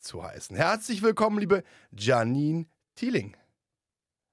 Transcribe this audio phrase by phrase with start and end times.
[0.00, 0.56] zu heißen.
[0.56, 3.36] Herzlich willkommen, liebe Janine Thieling.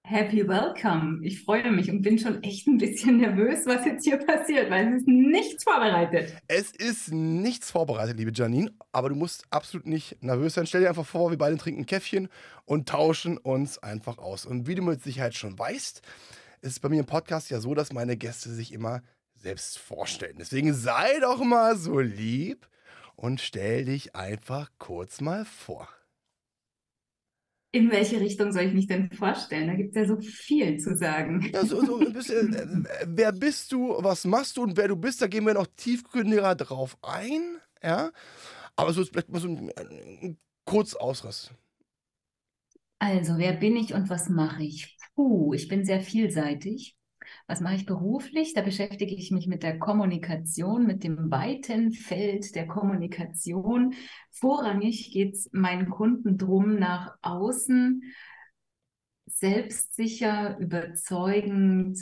[0.09, 1.19] Happy Welcome.
[1.21, 4.87] Ich freue mich und bin schon echt ein bisschen nervös, was jetzt hier passiert, weil
[4.87, 6.33] es ist nichts vorbereitet.
[6.47, 10.65] Es ist nichts vorbereitet, liebe Janine, aber du musst absolut nicht nervös sein.
[10.65, 12.29] Stell dir einfach vor, wir beide trinken ein Käffchen
[12.63, 14.45] und tauschen uns einfach aus.
[14.45, 16.01] Und wie du mit Sicherheit schon weißt,
[16.61, 19.01] ist es bei mir im Podcast ja so, dass meine Gäste sich immer
[19.35, 20.37] selbst vorstellen.
[20.39, 22.65] Deswegen sei doch mal so lieb
[23.17, 25.89] und stell dich einfach kurz mal vor.
[27.73, 29.67] In welche Richtung soll ich mich denn vorstellen?
[29.67, 31.51] Da gibt es ja so viel zu sagen.
[31.53, 35.21] Ja, so, so bisschen, äh, wer bist du, was machst du und wer du bist,
[35.21, 37.57] da gehen wir noch tiefgründiger drauf ein.
[37.83, 38.11] Ja?
[38.75, 41.51] Aber so ist vielleicht mal so ein, ein Kurzausriss.
[42.99, 44.97] Also, wer bin ich und was mache ich?
[45.15, 46.96] Puh, ich bin sehr vielseitig.
[47.45, 48.53] Was mache ich beruflich?
[48.53, 53.93] Da beschäftige ich mich mit der Kommunikation, mit dem weiten Feld der Kommunikation.
[54.31, 58.01] Vorrangig geht es meinen Kunden drum, nach außen
[59.27, 61.99] selbstsicher, überzeugend,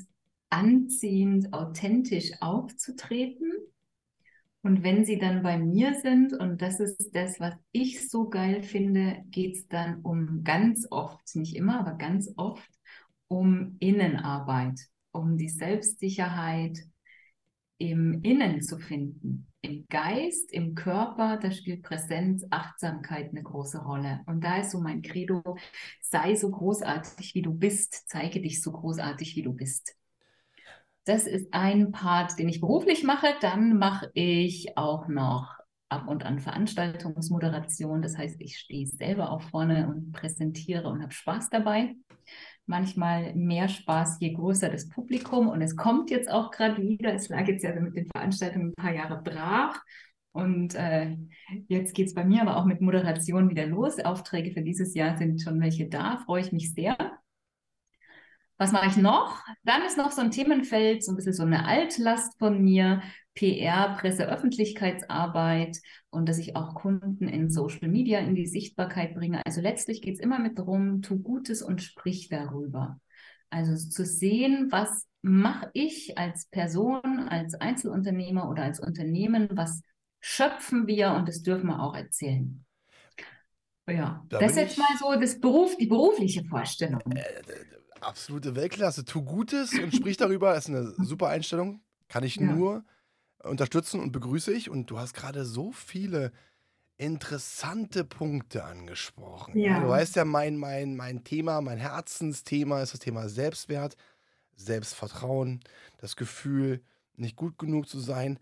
[0.50, 3.52] anziehend, authentisch aufzutreten.
[4.62, 8.64] Und wenn sie dann bei mir sind, und das ist das, was ich so geil
[8.64, 12.70] finde, geht es dann um ganz oft, nicht immer, aber ganz oft,
[13.28, 14.80] um Innenarbeit
[15.16, 16.80] um die Selbstsicherheit
[17.78, 19.48] im Innen zu finden.
[19.62, 24.22] Im Geist, im Körper, da spielt Präsenz, Achtsamkeit eine große Rolle.
[24.28, 25.58] Und da ist so mein Credo,
[26.02, 29.96] sei so großartig, wie du bist, zeige dich so großartig, wie du bist.
[31.06, 33.28] Das ist ein Part, den ich beruflich mache.
[33.42, 35.56] Dann mache ich auch noch
[35.90, 38.02] ab und an Veranstaltungsmoderation.
[38.02, 41.96] Das heißt, ich stehe selber auch vorne und präsentiere und habe Spaß dabei
[42.66, 45.48] manchmal mehr Spaß, je größer das Publikum.
[45.48, 47.14] Und es kommt jetzt auch gerade wieder.
[47.14, 49.82] Es lag jetzt ja mit den Veranstaltungen ein paar Jahre brach.
[50.32, 51.16] Und äh,
[51.68, 54.00] jetzt geht es bei mir aber auch mit Moderation wieder los.
[54.00, 56.18] Aufträge für dieses Jahr sind schon welche da.
[56.26, 56.98] Freue ich mich sehr.
[58.58, 59.44] Was mache ich noch?
[59.64, 63.02] Dann ist noch so ein Themenfeld, so ein bisschen so eine Altlast von mir,
[63.36, 65.78] PR, Presse, Öffentlichkeitsarbeit
[66.10, 69.46] und dass ich auch Kunden in Social Media in die Sichtbarkeit bringe.
[69.46, 73.00] Also letztlich geht es immer mit darum, tu Gutes und sprich darüber.
[73.50, 79.82] Also zu sehen, was mache ich als Person, als Einzelunternehmer oder als Unternehmen, was
[80.22, 82.66] schöpfen wir und das dürfen wir auch erzählen.
[83.88, 87.02] Ja, da das ist jetzt mal so das Beruf, die berufliche Vorstellung.
[87.12, 87.24] Äh,
[88.02, 89.06] absolute Weltklasse.
[89.06, 90.56] Tu Gutes und sprich darüber.
[90.56, 91.82] Ist eine super Einstellung.
[92.08, 92.48] Kann ich ja.
[92.48, 92.84] nur
[93.46, 94.70] unterstützen und begrüße ich.
[94.70, 96.32] Und du hast gerade so viele
[96.98, 99.58] interessante Punkte angesprochen.
[99.60, 99.80] Ja.
[99.80, 103.98] Du weißt ja, mein, mein, mein Thema, mein Herzensthema ist das Thema Selbstwert,
[104.56, 105.60] Selbstvertrauen,
[105.98, 106.82] das Gefühl,
[107.16, 108.40] nicht gut genug zu sein.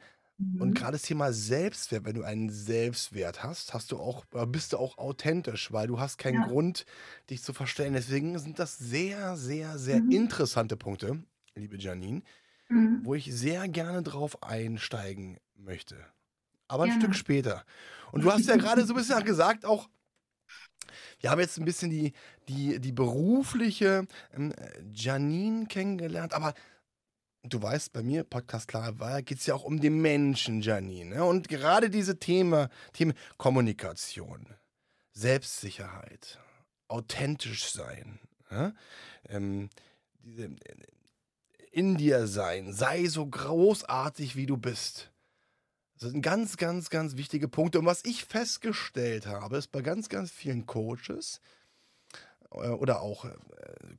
[0.59, 0.74] Und mhm.
[0.74, 4.97] gerade das Thema Selbstwert, wenn du einen Selbstwert hast, hast du auch, bist du auch
[4.97, 6.47] authentisch, weil du hast keinen ja.
[6.47, 6.85] Grund,
[7.30, 7.94] dich zu verstellen.
[7.94, 10.12] Deswegen sind das sehr, sehr, sehr mhm.
[10.12, 11.24] interessante Punkte,
[11.56, 12.24] liebe Janine,
[12.73, 13.00] mhm.
[13.03, 15.97] wo ich sehr gerne drauf einsteigen möchte.
[16.67, 16.95] Aber ein ja.
[16.97, 17.63] Stück später.
[18.11, 19.89] Und du hast ja gerade so ein bisschen gesagt, auch
[21.19, 22.13] wir haben jetzt ein bisschen die,
[22.50, 24.53] die, die berufliche ähm,
[24.94, 26.53] Janine kennengelernt, aber
[27.44, 31.16] du weißt, bei mir, Podcast Klar war, geht es ja auch um den Menschen, Janine.
[31.16, 31.23] Ne?
[31.23, 34.47] Und gerade diese Themen, Themen Kommunikation,
[35.13, 36.40] Selbstsicherheit,
[36.88, 38.19] authentisch sein,
[38.51, 38.73] ja?
[39.29, 39.69] ähm,
[40.23, 40.50] diese,
[41.73, 45.11] in dir sein, sei so großartig, wie du bist.
[46.00, 47.79] Das sind ganz, ganz, ganz wichtige Punkte.
[47.79, 51.40] Und was ich festgestellt habe, ist bei ganz, ganz vielen Coaches,
[52.53, 53.29] äh, oder auch äh,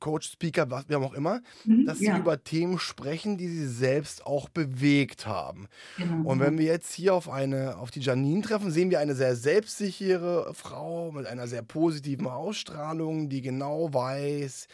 [0.01, 2.15] Coach, Speaker, was wie auch immer, mhm, dass ja.
[2.15, 5.69] sie über Themen sprechen, die sie selbst auch bewegt haben.
[5.97, 6.29] Genau.
[6.29, 9.37] Und wenn wir jetzt hier auf eine, auf die Janine treffen, sehen wir eine sehr
[9.37, 14.69] selbstsichere Frau mit einer sehr positiven Ausstrahlung, die genau weiß,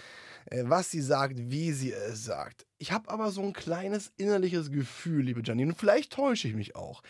[0.62, 2.66] was sie sagt, wie sie es sagt.
[2.78, 6.76] Ich habe aber so ein kleines innerliches Gefühl, liebe Janine, und vielleicht täusche ich mich
[6.76, 7.02] auch.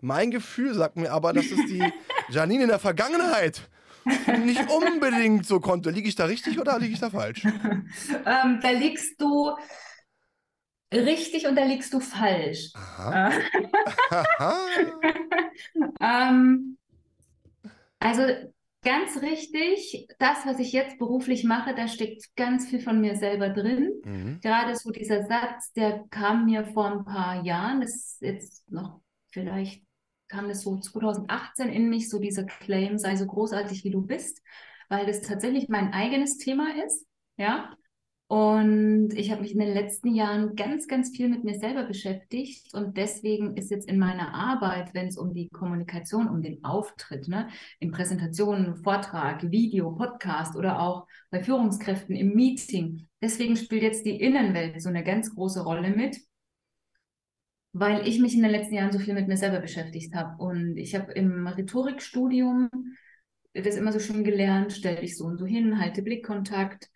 [0.00, 1.82] Mein Gefühl sagt mir aber, dass es die
[2.30, 3.68] Janine in der Vergangenheit
[4.44, 5.90] nicht unbedingt so konnte.
[5.90, 7.44] Liege ich da richtig oder liege ich da falsch?
[7.44, 9.56] ähm, da liegst du
[10.92, 12.72] richtig und da liegst du falsch.
[12.74, 13.32] Aha.
[16.00, 16.76] ähm,
[17.98, 18.52] also
[18.84, 20.06] Ganz richtig.
[20.18, 23.90] Das, was ich jetzt beruflich mache, da steckt ganz viel von mir selber drin.
[24.04, 24.40] Mhm.
[24.40, 29.00] Gerade so dieser Satz, der kam mir vor ein paar Jahren, das ist jetzt noch
[29.30, 29.82] vielleicht
[30.28, 34.42] kam das so 2018 in mich, so dieser Claim, sei so großartig wie du bist,
[34.88, 37.06] weil das tatsächlich mein eigenes Thema ist.
[37.36, 37.76] Ja,
[38.26, 42.72] und ich habe mich in den letzten Jahren ganz, ganz viel mit mir selber beschäftigt.
[42.72, 47.28] Und deswegen ist jetzt in meiner Arbeit, wenn es um die Kommunikation, um den Auftritt,
[47.28, 47.48] ne,
[47.80, 54.18] in Präsentationen, Vortrag, Video, Podcast oder auch bei Führungskräften im Meeting, deswegen spielt jetzt die
[54.18, 56.18] Innenwelt so eine ganz große Rolle mit,
[57.74, 60.42] weil ich mich in den letzten Jahren so viel mit mir selber beschäftigt habe.
[60.42, 62.70] Und ich habe im Rhetorikstudium
[63.52, 66.88] das immer so schön gelernt, stell dich so und so hin, halte Blickkontakt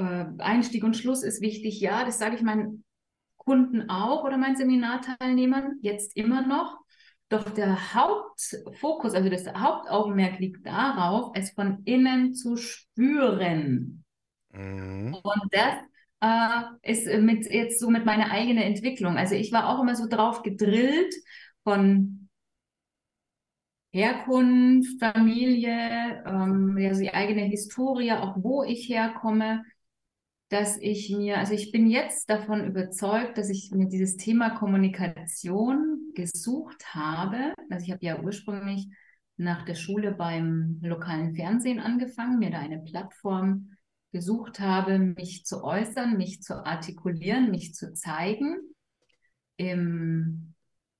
[0.00, 1.80] äh, Einstieg und Schluss ist wichtig.
[1.80, 2.84] Ja, das sage ich meinen
[3.36, 6.78] Kunden auch oder meinen Seminarteilnehmern jetzt immer noch.
[7.28, 14.04] Doch der Hauptfokus, also das Hauptaugenmerk liegt darauf, es von innen zu spüren.
[14.52, 15.14] Mhm.
[15.14, 15.74] Und das
[16.20, 19.16] äh, ist mit jetzt so mit meiner eigenen Entwicklung.
[19.16, 21.14] Also ich war auch immer so drauf gedrillt
[21.62, 22.28] von
[23.92, 29.64] Herkunft, Familie, ähm, also die eigene Historie, auch wo ich herkomme
[30.50, 36.12] dass ich mir, also ich bin jetzt davon überzeugt, dass ich mir dieses Thema Kommunikation
[36.14, 37.54] gesucht habe.
[37.70, 38.88] Also ich habe ja ursprünglich
[39.36, 43.70] nach der Schule beim lokalen Fernsehen angefangen, mir da eine Plattform
[44.10, 48.58] gesucht habe, mich zu äußern, mich zu artikulieren, mich zu zeigen.
[49.56, 50.54] Im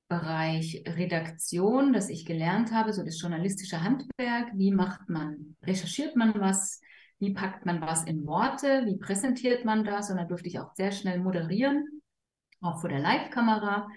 [0.06, 6.34] Bereich Redaktion, das ich gelernt habe, so das journalistische Handwerk, wie macht man, recherchiert man
[6.38, 6.80] was,
[7.20, 10.10] wie packt man was in Worte, wie präsentiert man das.
[10.10, 12.02] Und da durfte ich auch sehr schnell moderieren,
[12.60, 13.88] auch vor der Live-Kamera,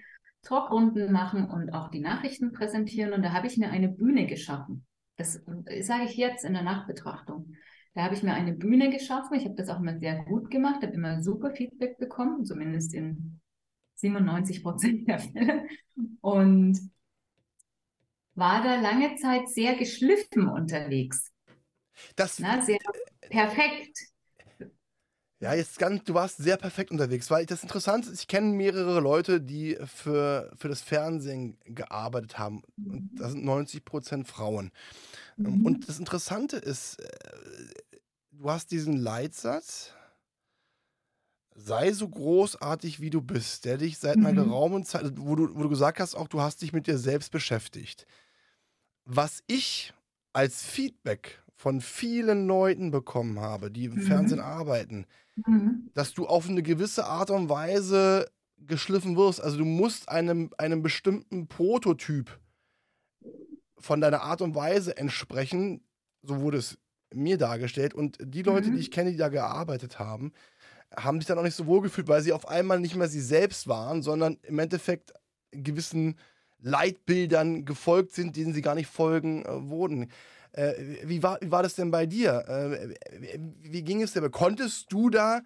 [0.42, 3.14] Talkrunden machen und auch die Nachrichten präsentieren.
[3.14, 4.86] Und da habe ich mir eine Bühne geschaffen.
[5.16, 5.42] Das
[5.80, 7.54] sage ich jetzt in der Nachbetrachtung.
[7.94, 9.38] Da habe ich mir eine Bühne geschaffen.
[9.38, 13.40] Ich habe das auch immer sehr gut gemacht, habe immer super Feedback bekommen, zumindest in
[13.94, 15.66] 97 Prozent der Fälle.
[16.20, 16.78] Und
[18.34, 21.32] war da lange Zeit sehr geschliffen unterwegs.
[22.16, 22.78] Das, Na, sehr
[23.34, 23.98] perfekt.
[25.40, 29.00] Ja, jetzt ganz, du warst sehr perfekt unterwegs, weil das Interessante ist, ich kenne mehrere
[29.00, 32.62] Leute, die für, für das Fernsehen gearbeitet haben.
[32.78, 34.70] Und das sind 90 Prozent Frauen.
[35.36, 35.66] Mhm.
[35.66, 37.98] Und das Interessante ist, äh,
[38.30, 39.92] du hast diesen Leitsatz,
[41.54, 44.36] sei so großartig, wie du bist, der dich seit einer mhm.
[44.48, 47.30] geraumen Zeit, wo du, wo du gesagt hast, auch du hast dich mit dir selbst
[47.30, 48.06] beschäftigt.
[49.04, 49.92] Was ich
[50.32, 54.02] als Feedback von vielen Leuten bekommen habe, die im mhm.
[54.02, 55.06] Fernsehen arbeiten,
[55.46, 55.88] mhm.
[55.94, 59.42] dass du auf eine gewisse Art und Weise geschliffen wirst.
[59.42, 62.38] Also du musst einem, einem bestimmten Prototyp
[63.78, 65.80] von deiner Art und Weise entsprechen.
[66.20, 66.76] So wurde es
[67.14, 67.94] mir dargestellt.
[67.94, 68.74] Und die Leute, mhm.
[68.74, 70.32] die ich kenne, die da gearbeitet haben,
[70.94, 73.22] haben sich dann auch nicht so wohl gefühlt, weil sie auf einmal nicht mehr sie
[73.22, 75.14] selbst waren, sondern im Endeffekt
[75.50, 76.18] gewissen
[76.58, 80.10] Leitbildern gefolgt sind, denen sie gar nicht folgen äh, wurden.
[80.54, 82.44] Äh, wie, war, wie war das denn bei dir?
[82.46, 82.94] Äh,
[83.60, 84.28] wie ging es dir?
[84.30, 85.42] Konntest du da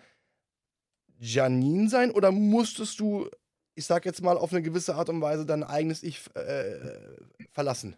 [1.18, 3.26] Janine sein oder musstest du,
[3.74, 6.74] ich sag jetzt mal, auf eine gewisse Art und Weise dein eigenes Ich äh,
[7.52, 7.96] verlassen?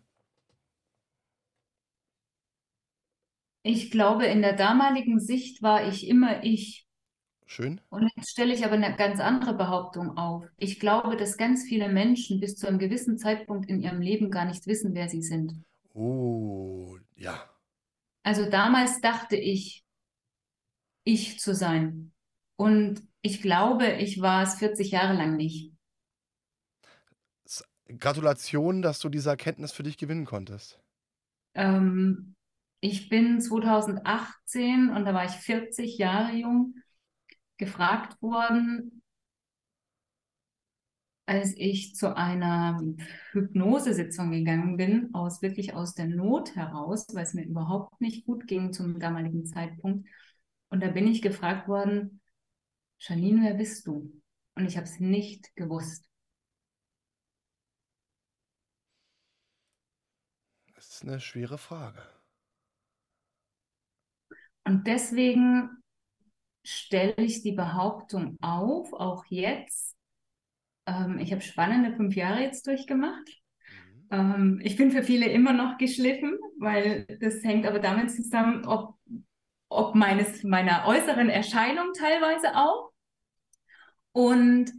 [3.62, 6.86] Ich glaube, in der damaligen Sicht war ich immer ich.
[7.44, 7.80] Schön.
[7.90, 10.44] Und jetzt stelle ich aber eine ganz andere Behauptung auf.
[10.58, 14.44] Ich glaube, dass ganz viele Menschen bis zu einem gewissen Zeitpunkt in ihrem Leben gar
[14.44, 15.60] nicht wissen, wer sie sind.
[15.94, 17.48] Oh, ja.
[18.22, 19.84] Also damals dachte ich,
[21.04, 22.12] ich zu sein.
[22.56, 25.72] Und ich glaube, ich war es 40 Jahre lang nicht.
[27.98, 30.80] Gratulation, dass du diese Erkenntnis für dich gewinnen konntest.
[31.54, 32.36] Ähm,
[32.80, 36.74] ich bin 2018 und da war ich 40 Jahre jung
[37.56, 38.99] gefragt worden,
[41.30, 42.82] als ich zu einer
[43.30, 48.48] Hypnosesitzung gegangen bin, aus wirklich aus der Not heraus, weil es mir überhaupt nicht gut
[48.48, 50.08] ging zum damaligen Zeitpunkt.
[50.70, 52.20] Und da bin ich gefragt worden,
[52.98, 54.12] Janine, wer bist du?
[54.56, 56.10] Und ich habe es nicht gewusst.
[60.74, 62.02] Das ist eine schwere Frage.
[64.64, 65.80] Und deswegen
[66.64, 69.96] stelle ich die Behauptung auf, auch jetzt,
[70.86, 73.28] ähm, ich habe spannende fünf Jahre jetzt durchgemacht.
[73.28, 74.06] Mhm.
[74.10, 78.94] Ähm, ich bin für viele immer noch geschliffen, weil das hängt aber damit zusammen, ob,
[79.68, 82.90] ob meines, meiner äußeren Erscheinung teilweise auch.
[84.12, 84.72] Und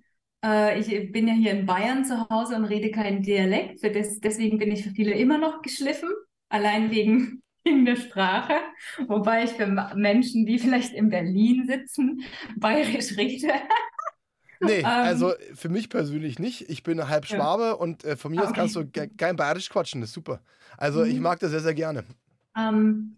[0.43, 3.84] äh, ich bin ja hier in Bayern zu Hause und rede keinen Dialekt.
[3.84, 6.10] Das, deswegen bin ich für viele immer noch geschliffen.
[6.50, 8.55] Allein wegen in der Sprache,
[9.08, 12.24] wobei ich für Menschen, die vielleicht in Berlin sitzen,
[12.58, 13.53] bayerisch rede.
[14.65, 16.70] Nee, ähm, also für mich persönlich nicht.
[16.70, 17.72] Ich bin halb Schwabe ja.
[17.74, 18.60] und äh, von mir aus okay.
[18.60, 18.86] kannst du
[19.18, 20.41] kein Bayerisch quatschen, das ist super.
[20.77, 21.12] Also mhm.
[21.12, 22.03] ich mag das sehr, sehr gerne.
[22.56, 23.18] Ähm,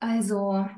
[0.00, 0.68] also,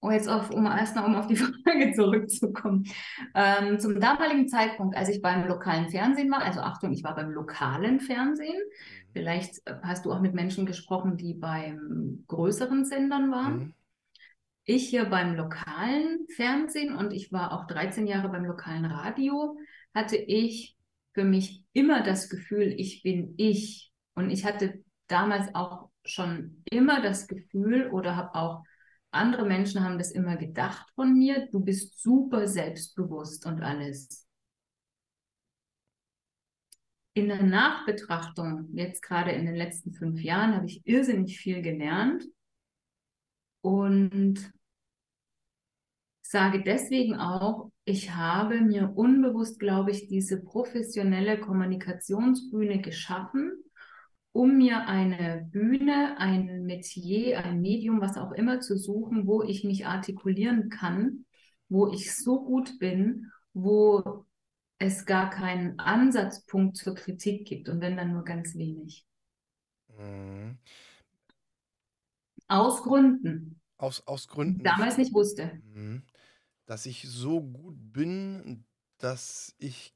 [0.00, 2.86] oh, jetzt auf, um erstmal um auf die Frage zurückzukommen.
[3.34, 7.30] Ähm, zum damaligen Zeitpunkt, als ich beim lokalen Fernsehen war, also Achtung, ich war beim
[7.30, 8.56] lokalen Fernsehen.
[8.56, 9.10] Mhm.
[9.12, 13.56] Vielleicht äh, hast du auch mit Menschen gesprochen, die beim größeren Sendern waren.
[13.56, 13.74] Mhm.
[14.64, 19.58] Ich hier beim lokalen Fernsehen und ich war auch 13 Jahre beim lokalen Radio,
[19.94, 20.76] hatte ich
[21.12, 23.92] für mich immer das Gefühl, ich bin ich.
[24.14, 28.64] Und ich hatte damals auch schon immer das Gefühl oder habe auch
[29.10, 34.26] andere Menschen haben das immer gedacht von mir, du bist super selbstbewusst und alles.
[37.12, 42.24] In der Nachbetrachtung, jetzt gerade in den letzten fünf Jahren, habe ich irrsinnig viel gelernt
[43.64, 44.52] und
[46.20, 53.52] sage deswegen auch, ich habe mir unbewusst, glaube ich, diese professionelle Kommunikationsbühne geschaffen,
[54.32, 59.64] um mir eine Bühne, ein Metier, ein Medium, was auch immer zu suchen, wo ich
[59.64, 61.24] mich artikulieren kann,
[61.70, 64.26] wo ich so gut bin, wo
[64.78, 69.06] es gar keinen Ansatzpunkt zur Kritik gibt und wenn dann nur ganz wenig.
[69.88, 70.58] Mhm.
[72.48, 73.60] Aus Gründen.
[73.76, 74.62] Aus, aus Gründen.
[74.62, 75.60] Damals nicht wusste.
[75.74, 76.02] Mhm.
[76.66, 78.64] Dass ich so gut bin,
[78.98, 79.94] dass ich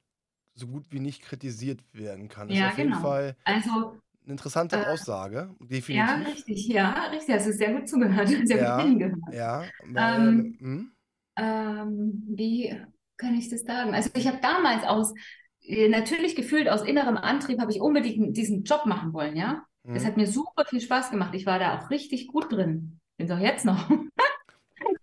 [0.54, 2.50] so gut wie nicht kritisiert werden kann.
[2.50, 2.88] Ja, ist auf genau.
[2.88, 5.94] jeden Fall also eine interessante äh, Aussage, definitiv.
[5.94, 7.34] Ja, richtig, ja, richtig.
[7.34, 9.18] Hast du sehr gut zugehört, sehr ja, gut hingehört.
[9.32, 9.64] Ja,
[9.96, 10.92] ähm, hm?
[11.36, 12.76] ähm, wie
[13.16, 13.94] kann ich das sagen?
[13.94, 15.14] Also ich habe damals aus,
[15.62, 19.64] äh, natürlich gefühlt aus innerem Antrieb, habe ich unbedingt diesen Job machen wollen, ja.
[19.88, 19.96] Hm.
[19.96, 21.34] Es hat mir super viel Spaß gemacht.
[21.34, 23.00] Ich war da auch richtig gut drin.
[23.16, 23.90] Bin es auch jetzt noch.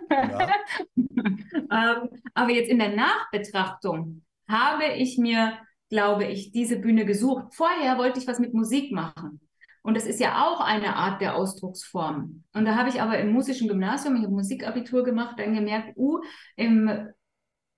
[0.10, 0.50] Ja.
[0.96, 5.58] ähm, aber jetzt in der Nachbetrachtung habe ich mir
[5.90, 7.54] glaube ich, diese Bühne gesucht.
[7.54, 9.40] Vorher wollte ich was mit Musik machen.
[9.82, 12.44] Und das ist ja auch eine Art der Ausdrucksform.
[12.54, 16.22] Und da habe ich aber im musischen Gymnasium, ich habe Musikabitur gemacht, dann gemerkt, uh,
[16.56, 17.08] im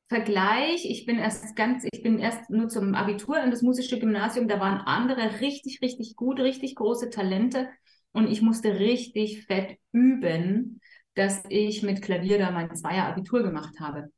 [0.09, 4.47] Vergleich, ich bin erst ganz, ich bin erst nur zum Abitur in das musische Gymnasium,
[4.47, 7.67] da waren andere richtig, richtig gut, richtig große Talente.
[8.13, 10.79] Und ich musste richtig fett üben,
[11.15, 14.11] dass ich mit Klavier da mein Zweier Abitur gemacht habe.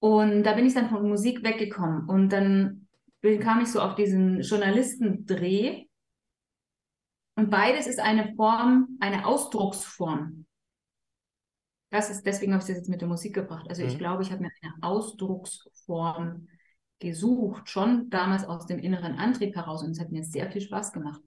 [0.00, 2.08] Und da bin ich dann von Musik weggekommen.
[2.08, 2.88] Und dann
[3.40, 5.86] kam ich so auf diesen Journalistendreh.
[7.36, 10.44] Und beides ist eine Form, eine Ausdrucksform.
[11.90, 13.66] Das ist, deswegen habe ich das jetzt mit der Musik gebracht.
[13.68, 13.88] Also mhm.
[13.88, 16.48] ich glaube, ich habe mir eine Ausdrucksform
[16.98, 19.82] gesucht, schon damals aus dem inneren Antrieb heraus.
[19.82, 21.22] Und es hat mir sehr viel Spaß gemacht.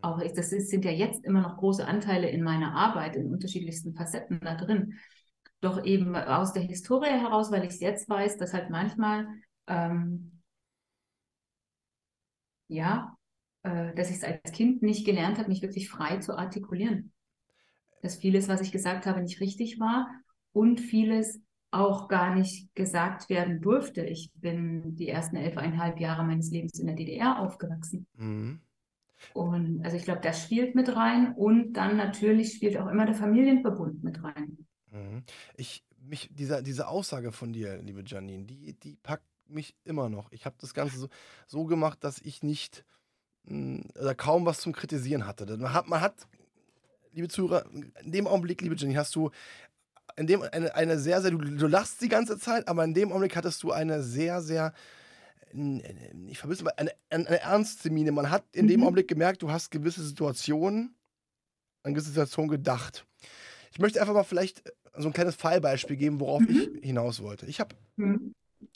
[0.00, 3.30] Auch ich, das ist, sind ja jetzt immer noch große Anteile in meiner Arbeit, in
[3.30, 4.98] unterschiedlichsten Facetten da drin
[5.62, 9.28] doch eben aus der Historie heraus, weil ich es jetzt weiß, dass halt manchmal,
[9.68, 10.42] ähm,
[12.68, 13.16] ja,
[13.62, 17.12] äh, dass ich es als Kind nicht gelernt habe, mich wirklich frei zu artikulieren.
[18.02, 20.10] Dass vieles, was ich gesagt habe, nicht richtig war
[20.52, 21.40] und vieles
[21.70, 24.04] auch gar nicht gesagt werden durfte.
[24.04, 28.06] Ich bin die ersten elfeinhalb Jahre meines Lebens in der DDR aufgewachsen.
[28.16, 28.60] Mhm.
[29.32, 33.14] Und also ich glaube, das spielt mit rein und dann natürlich spielt auch immer der
[33.14, 34.66] Familienverbund mit rein.
[34.90, 35.22] Mhm.
[35.56, 40.30] Ich, mich, dieser, diese Aussage von dir, liebe Janine, die, die packt mich immer noch.
[40.32, 41.08] Ich habe das Ganze so,
[41.46, 42.84] so gemacht, dass ich nicht
[43.44, 45.46] mh, oder kaum was zum Kritisieren hatte.
[45.56, 46.28] Man hat, man hat,
[47.12, 49.30] liebe Zuhörer, in dem Augenblick, liebe Janine, hast du
[50.16, 53.10] in dem eine, eine sehr, sehr, du, du lachst die ganze Zeit, aber in dem
[53.10, 54.74] Augenblick hattest du eine sehr, sehr,
[55.52, 58.12] ich vermisse mal, eine, eine ernste Miene.
[58.12, 58.70] Man hat in mhm.
[58.70, 60.94] dem Augenblick gemerkt, du hast gewisse Situationen,
[61.82, 63.06] an gewisse Situationen gedacht.
[63.70, 64.62] Ich möchte einfach mal vielleicht
[64.96, 66.78] so ein kleines Fallbeispiel geben, worauf mhm.
[66.80, 67.46] ich hinaus wollte.
[67.46, 68.34] Ich habe, mhm.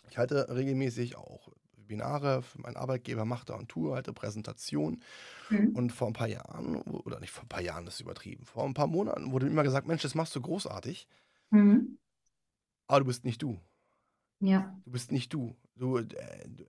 [0.09, 1.49] ich halte regelmäßig auch
[1.87, 5.03] Webinare für meinen Arbeitgeber, mache da und tue, halte Präsentationen.
[5.51, 5.71] Mhm.
[5.77, 8.65] Und vor ein paar Jahren, oder nicht vor ein paar Jahren, das ist übertrieben, vor
[8.65, 11.07] ein paar Monaten wurde mir immer gesagt, Mensch, das machst du großartig.
[11.51, 11.99] Mhm.
[12.89, 13.59] Aber du bist nicht du.
[14.41, 14.79] Ja.
[14.85, 15.57] Du bist nicht du.
[15.77, 16.05] Du, äh,
[16.47, 16.65] du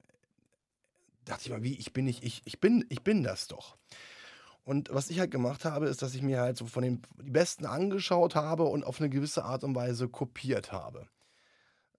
[1.26, 3.78] dachte ich mal, wie, ich bin nicht, ich, ich bin, ich bin das doch.
[4.64, 7.32] Und was ich halt gemacht habe, ist, dass ich mir halt so von den die
[7.32, 11.08] Besten angeschaut habe und auf eine gewisse Art und Weise kopiert habe.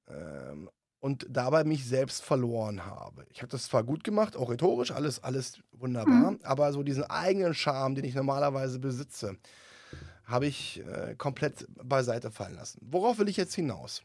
[0.07, 0.69] Ähm,
[1.00, 3.26] und dabei mich selbst verloren habe.
[3.31, 6.40] Ich habe das zwar gut gemacht, auch rhetorisch, alles, alles wunderbar, mhm.
[6.43, 9.37] aber so diesen eigenen Charme, den ich normalerweise besitze,
[10.25, 12.81] habe ich äh, komplett beiseite fallen lassen.
[12.83, 14.02] Worauf will ich jetzt hinaus?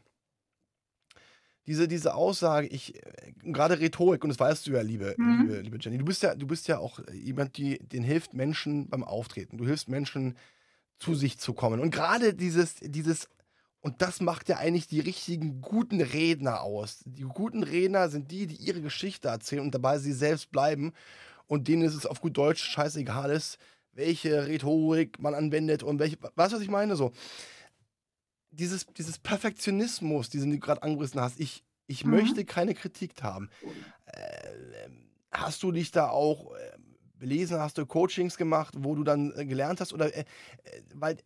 [1.66, 5.40] diese, diese Aussage, ich, äh, gerade Rhetorik, und das weißt du ja, liebe, Mhm.
[5.40, 8.88] liebe, liebe Jenny, du bist ja, du bist ja auch jemand, die, den hilft Menschen
[8.88, 9.56] beim Auftreten.
[9.56, 10.36] Du hilfst Menschen,
[10.98, 11.80] zu sich zu kommen.
[11.80, 13.28] Und gerade dieses, dieses,
[13.84, 17.00] und das macht ja eigentlich die richtigen guten Redner aus.
[17.04, 20.94] Die guten Redner sind die, die ihre Geschichte erzählen und dabei sie selbst bleiben
[21.48, 23.58] und denen ist es auf gut Deutsch scheißegal ist,
[23.92, 26.96] welche Rhetorik man anwendet und welche, weißt du, was ich meine?
[26.96, 27.12] So,
[28.52, 32.10] dieses, dieses Perfektionismus, diesen du gerade angerissen hast, ich, ich Mhm.
[32.12, 33.50] möchte keine Kritik haben.
[34.06, 34.88] Äh,
[35.30, 36.78] hast du dich da auch äh,
[37.18, 39.92] belesen, hast du Coachings gemacht, wo du dann äh, gelernt hast?
[39.92, 41.18] Oder äh, äh, weil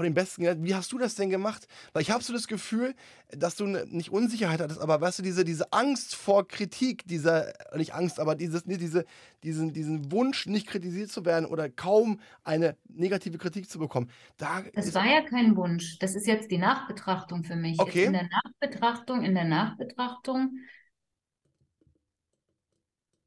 [0.00, 1.68] von den Besten gelernt, wie hast du das denn gemacht?
[1.92, 2.94] Weil ich habe so das Gefühl,
[3.28, 7.52] dass du ne, nicht Unsicherheit hattest, aber weißt du, diese, diese Angst vor Kritik, dieser,
[7.76, 9.04] nicht Angst, aber dieses, nee, diese,
[9.42, 14.62] diesen, diesen Wunsch, nicht kritisiert zu werden oder kaum eine negative Kritik zu bekommen, da
[14.72, 15.98] Das war ja kein Wunsch.
[15.98, 17.76] Das ist jetzt die Nachbetrachtung für mich.
[17.76, 18.06] Jetzt Okay.
[18.06, 20.60] in der Nachbetrachtung, in der Nachbetrachtung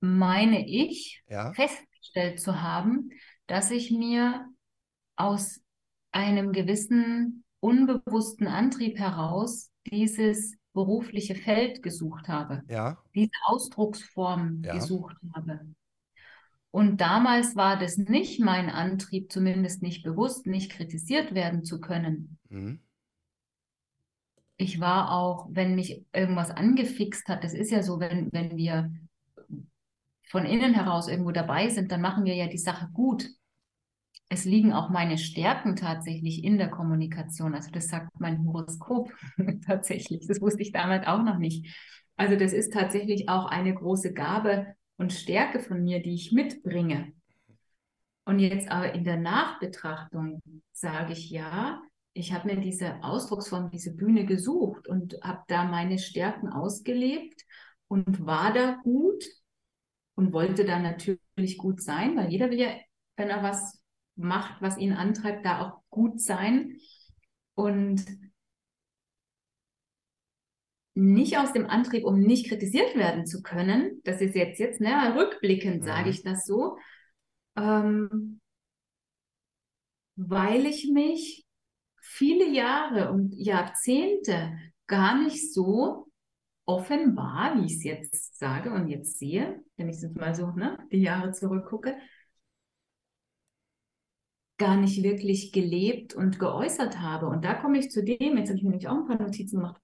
[0.01, 3.11] meine ich, ja, festgestellt zu haben,
[3.45, 4.47] dass ich mir
[5.15, 5.61] aus
[6.13, 14.73] einem gewissen unbewussten Antrieb heraus dieses berufliche Feld gesucht habe, ja, diese Ausdrucksform Ja.
[14.73, 15.59] gesucht habe.
[16.71, 22.39] Und damals war das nicht mein Antrieb, zumindest nicht bewusst, nicht kritisiert werden zu können.
[22.49, 22.79] mhm.
[24.57, 28.91] Ich war auch, wenn mich irgendwas angefixt hat, das ist ja so, wenn, wenn wir
[30.29, 33.29] von innen heraus irgendwo dabei sind, dann machen wir ja die Sache gut.
[34.33, 37.53] Es liegen auch meine Stärken tatsächlich in der Kommunikation.
[37.53, 39.11] Also das sagt mein Horoskop
[39.67, 40.25] tatsächlich.
[40.25, 41.67] Das wusste ich damals auch noch nicht.
[42.15, 47.13] Also das ist tatsächlich auch eine große Gabe und Stärke von mir, die ich mitbringe.
[48.25, 51.79] Und jetzt aber in der Nachbetrachtung sage ich ja,
[52.13, 57.43] ich habe mir diese Ausdrucksform, diese Bühne gesucht und habe da meine Stärken ausgelebt
[57.87, 59.25] und war da gut
[60.15, 62.69] und wollte da natürlich gut sein, weil jeder will ja,
[63.15, 63.82] wenn er was
[64.15, 66.77] macht, was ihn antreibt, da auch gut sein
[67.55, 68.05] und
[70.95, 75.15] nicht aus dem Antrieb, um nicht kritisiert werden zu können, das ist jetzt, jetzt, ne,
[75.15, 75.85] rückblickend Mhm.
[75.87, 76.77] sage ich das so,
[77.57, 78.39] ähm,
[80.15, 81.45] weil ich mich
[82.01, 84.53] viele Jahre und Jahrzehnte
[84.87, 86.07] gar nicht so
[86.65, 90.77] offenbar, wie ich es jetzt sage und jetzt sehe, wenn ich jetzt mal so ne,
[90.91, 91.97] die Jahre zurückgucke,
[94.57, 97.27] gar nicht wirklich gelebt und geäußert habe.
[97.27, 99.57] Und da komme ich zu dem, jetzt habe ich mir nämlich auch ein paar Notizen
[99.57, 99.81] gemacht,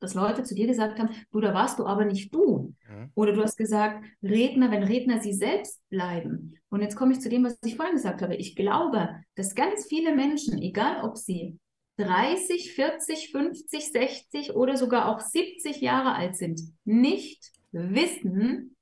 [0.00, 2.74] dass Leute zu dir gesagt haben, du, da warst du aber nicht du.
[2.88, 3.10] Mhm.
[3.14, 6.54] Oder du hast gesagt, Redner, wenn Redner sie selbst bleiben.
[6.68, 8.36] Und jetzt komme ich zu dem, was ich vorhin gesagt habe.
[8.36, 11.58] Ich glaube, dass ganz viele Menschen, egal ob sie
[11.96, 18.76] 30, 40, 50, 60 oder sogar auch 70 Jahre alt sind, nicht wissen,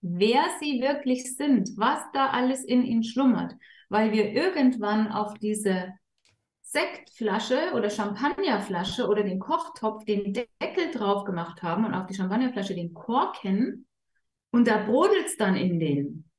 [0.00, 3.54] wer sie wirklich sind, was da alles in ihnen schlummert,
[3.88, 5.92] weil wir irgendwann auf diese
[6.62, 12.74] Sektflasche oder Champagnerflasche oder den Kochtopf den Deckel drauf gemacht haben und auf die Champagnerflasche
[12.74, 13.86] den Korken
[14.50, 16.30] und da brodelt es dann in denen.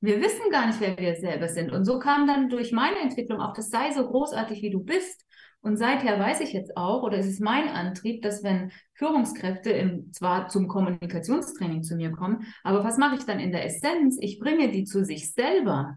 [0.00, 1.72] Wir wissen gar nicht, wer wir selber sind.
[1.72, 5.24] Und so kam dann durch meine Entwicklung auch, das sei so großartig, wie du bist.
[5.62, 10.12] Und seither weiß ich jetzt auch, oder es ist mein Antrieb, dass wenn Führungskräfte im,
[10.12, 14.18] zwar zum Kommunikationstraining zu mir kommen, aber was mache ich dann in der Essenz?
[14.20, 15.96] Ich bringe die zu sich selber,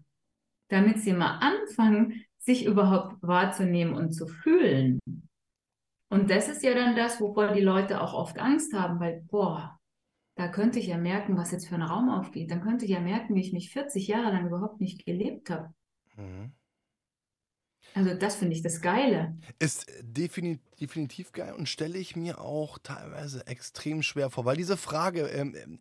[0.69, 4.99] damit sie mal anfangen, sich überhaupt wahrzunehmen und zu fühlen.
[6.09, 9.77] Und das ist ja dann das, wovor die Leute auch oft Angst haben, weil, boah,
[10.35, 12.51] da könnte ich ja merken, was jetzt für ein Raum aufgeht.
[12.51, 15.73] Dann könnte ich ja merken, wie ich mich 40 Jahre lang überhaupt nicht gelebt habe.
[16.15, 16.51] Mhm.
[17.93, 19.35] Also das finde ich das Geile.
[19.57, 24.77] Ist defini definitiv geil und stelle ich mir auch teilweise extrem schwer vor, weil diese
[24.77, 25.79] Frage, ähm, ähm,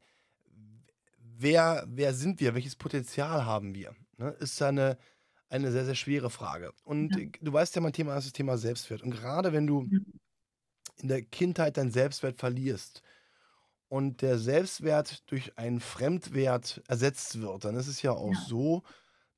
[1.18, 4.98] wer, wer sind wir, welches Potenzial haben wir, ne, ist ja eine,
[5.48, 6.72] eine sehr, sehr schwere Frage.
[6.84, 7.30] Und Ja.
[7.40, 9.02] du weißt ja, mein Thema ist das Thema Selbstwert.
[9.02, 10.18] Und gerade wenn du Mhm.
[10.98, 13.02] in der Kindheit deinen Selbstwert verlierst
[13.88, 18.36] und der Selbstwert durch einen Fremdwert ersetzt wird, dann ist es ja auch Ja.
[18.36, 18.84] so,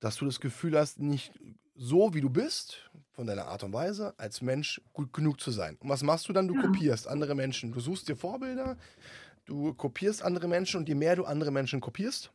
[0.00, 1.32] dass du das Gefühl hast, nicht
[1.74, 5.76] so wie du bist, von deiner Art und Weise, als Mensch gut genug zu sein.
[5.80, 6.48] Und was machst du dann?
[6.48, 6.58] Du Ja.
[6.58, 7.72] kopierst andere Menschen.
[7.72, 8.78] Du suchst dir Vorbilder,
[9.46, 12.32] du kopierst andere Menschen und je mehr du andere Menschen kopierst,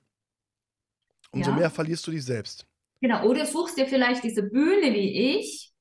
[1.34, 1.58] umso Ja.
[1.58, 2.65] mehr verlierst du dich selbst.
[3.02, 5.74] Genau, oder suchst dir vielleicht diese Bühne wie ich,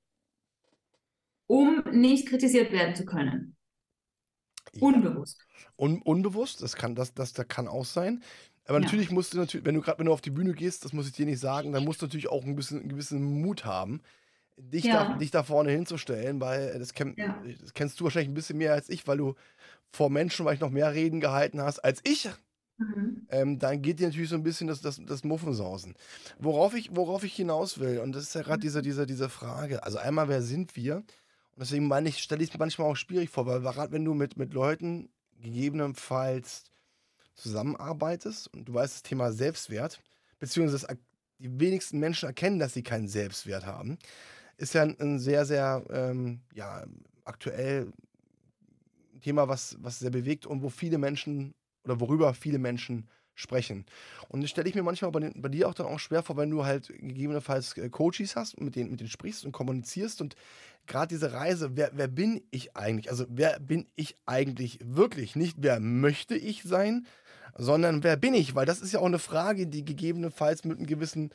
[1.47, 3.57] um nicht kritisiert werden zu können.
[4.75, 4.81] Ja.
[4.81, 5.38] Unbewusst.
[5.77, 8.23] Un unbewusst, das kann, das, das, das kann auch sein.
[8.67, 8.85] Aber Ja.
[8.85, 11.07] natürlich musst du natürlich, wenn du gerade wenn du auf die Bühne gehst, das muss
[11.07, 14.01] ich dir nicht sagen, dann musst du natürlich auch ein bisschen, einen gewissen Mut haben,
[14.59, 15.05] dich, Ja.
[15.11, 17.17] da, dich da vorne hinzustellen, weil das, kenn,
[17.61, 19.35] das kennst du wahrscheinlich ein bisschen mehr als ich, weil du
[19.93, 22.31] vor Menschen weil ich noch mehr Reden gehalten hast als ich,
[22.83, 23.27] mhm.
[23.31, 25.95] ähm, dann geht dir natürlich so ein bisschen das, das, das Muffensausen.
[26.38, 28.62] Worauf ich, worauf ich hinaus will, und das ist ja gerade mhm.
[28.62, 29.83] diese, diese, diese Frage.
[29.83, 30.97] Also einmal, wer sind wir?
[30.97, 34.14] Und deswegen meine ich, stelle ich es manchmal auch schwierig vor, weil gerade wenn du
[34.14, 35.09] mit, mit Leuten
[35.40, 36.64] gegebenenfalls
[37.35, 40.01] zusammenarbeitest und du weißt das Thema Selbstwert,
[40.38, 40.87] beziehungsweise
[41.38, 43.99] die wenigsten Menschen erkennen, dass sie keinen Selbstwert haben,
[44.57, 46.85] ist ja ein, ein sehr, sehr ähm, ja,
[47.25, 47.92] aktuell
[49.21, 53.87] Thema, was, was sehr bewegt und wo viele Menschen oder worüber viele Menschen sprechen.
[54.29, 56.37] Und das stelle ich mir manchmal bei, den, bei, dir auch dann auch schwer vor,
[56.37, 60.21] wenn du halt gegebenenfalls äh, Coaches hast und mit denen, mit denen sprichst und kommunizierst
[60.21, 60.37] und
[60.87, 63.11] gerade diese Reise, wer, wer bin ich eigentlich?
[63.11, 65.37] Also wer bin ich eigentlich wirklich?
[65.37, 67.07] Nicht wer möchte ich sein,
[67.57, 68.55] sondern wer bin ich?
[68.55, 71.31] Weil das ist ja auch eine Frage, die gegebenenfalls mit einem gewissen,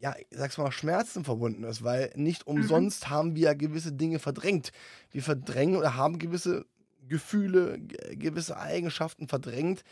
[0.00, 2.54] ja, ich sag's mal, Schmerzen verbunden ist, weil nicht mhm.
[2.54, 3.10] umsonst mhm.
[3.10, 4.72] haben wir ja gewisse Dinge verdrängt.
[5.10, 6.66] Wir verdrängen oder haben gewisse
[7.08, 9.84] Gefühle, gewisse Eigenschaften verdrängt,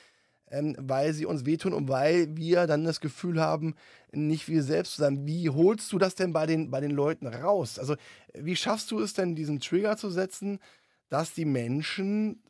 [0.48, 3.74] ähm, weil sie uns wehtun und weil wir dann das Gefühl haben,
[4.12, 5.26] nicht wir selbst zu sein.
[5.26, 7.78] Wie holst du das denn bei den, bei den Leuten raus?
[7.78, 7.96] Also,
[8.34, 10.60] wie schaffst du es denn, diesen Trigger zu setzen,
[11.08, 12.42] dass die Menschen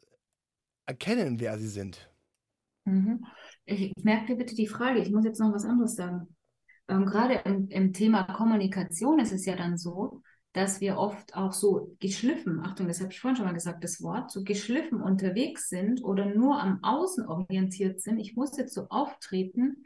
[0.85, 2.11] erkennen, wer sie sind?
[2.85, 3.25] Mhm.
[3.65, 6.29] Ich merke dir bitte die Frage, ich muss jetzt noch was anderes sagen.
[6.89, 10.23] Ähm, gerade im, im Thema Kommunikation ist es ja dann so,
[10.57, 14.03] dass wir oft auch so geschliffen, Achtung, das habe ich vorhin schon mal gesagt, das
[14.03, 18.19] Wort, so geschliffen unterwegs sind oder nur am Außen orientiert sind.
[18.19, 19.85] Ich muss jetzt so auftreten,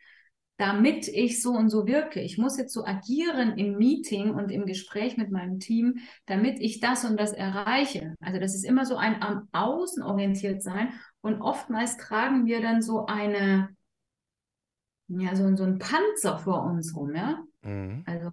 [0.59, 2.21] damit ich so und so wirke.
[2.21, 6.79] Ich muss jetzt so agieren im Meeting und im Gespräch mit meinem Team, damit ich
[6.79, 8.15] das und das erreiche.
[8.21, 12.81] Also das ist immer so ein am Außen orientiert sein und oftmals tragen wir dann
[12.81, 13.71] so eine,
[15.09, 17.43] ja, so, so ein Panzer vor uns rum, ja.
[17.63, 18.05] Mhm.
[18.07, 18.31] Also,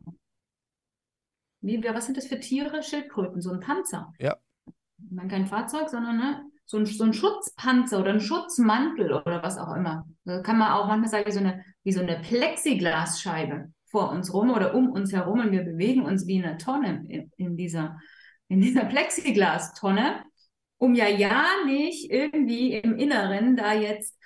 [1.62, 2.84] wie, was sind das für Tiere?
[2.84, 4.14] Schildkröten, so ein Panzer.
[4.20, 4.38] Ja.
[5.10, 9.58] Man kein Fahrzeug, sondern ne, so, ein, so ein Schutzpanzer oder ein Schutzmantel oder was
[9.58, 10.08] auch immer.
[10.26, 14.34] Da kann man auch manchmal sagen, wie so eine, wie so eine Plexiglasscheibe vor uns
[14.34, 18.00] rum oder um uns herum und wir bewegen uns wie eine Tonne in, in dieser,
[18.48, 20.24] in dieser Plexiglastonne
[20.78, 24.18] um ja ja nicht irgendwie im Inneren da jetzt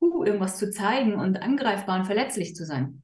[0.00, 3.02] uh, irgendwas zu zeigen und angreifbar und verletzlich zu sein.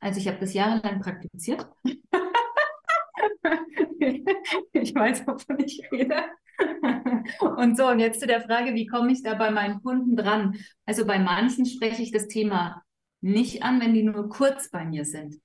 [0.00, 1.66] Also ich habe das jahrelang praktiziert.
[4.72, 6.24] ich weiß, wovon ich rede.
[7.56, 10.56] und so, und jetzt zu der Frage, wie komme ich da bei meinen Kunden dran?
[10.86, 12.82] Also bei manchen spreche ich das Thema
[13.20, 15.36] nicht an, wenn die nur kurz bei mir sind.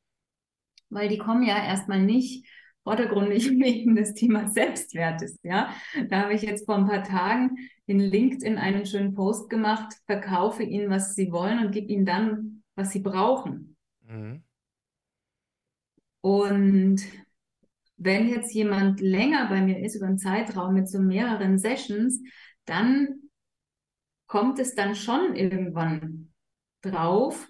[0.90, 2.46] Weil die kommen ja erstmal nicht
[2.84, 5.40] vordergründig wegen des Themas Selbstwertes.
[5.44, 5.74] Ja,
[6.10, 10.64] da habe ich jetzt vor ein paar Tagen in LinkedIn einen schönen Post gemacht, verkaufe
[10.64, 13.76] ihnen, was sie wollen und gebe ihnen dann, was sie brauchen.
[14.08, 14.44] Mhm.
[16.22, 17.02] Und
[17.98, 22.22] wenn jetzt jemand länger bei mir ist, über einen Zeitraum mit so mehreren Sessions,
[22.66, 23.30] dann
[24.28, 26.34] kommt es dann schon irgendwann
[26.82, 27.48] drauf,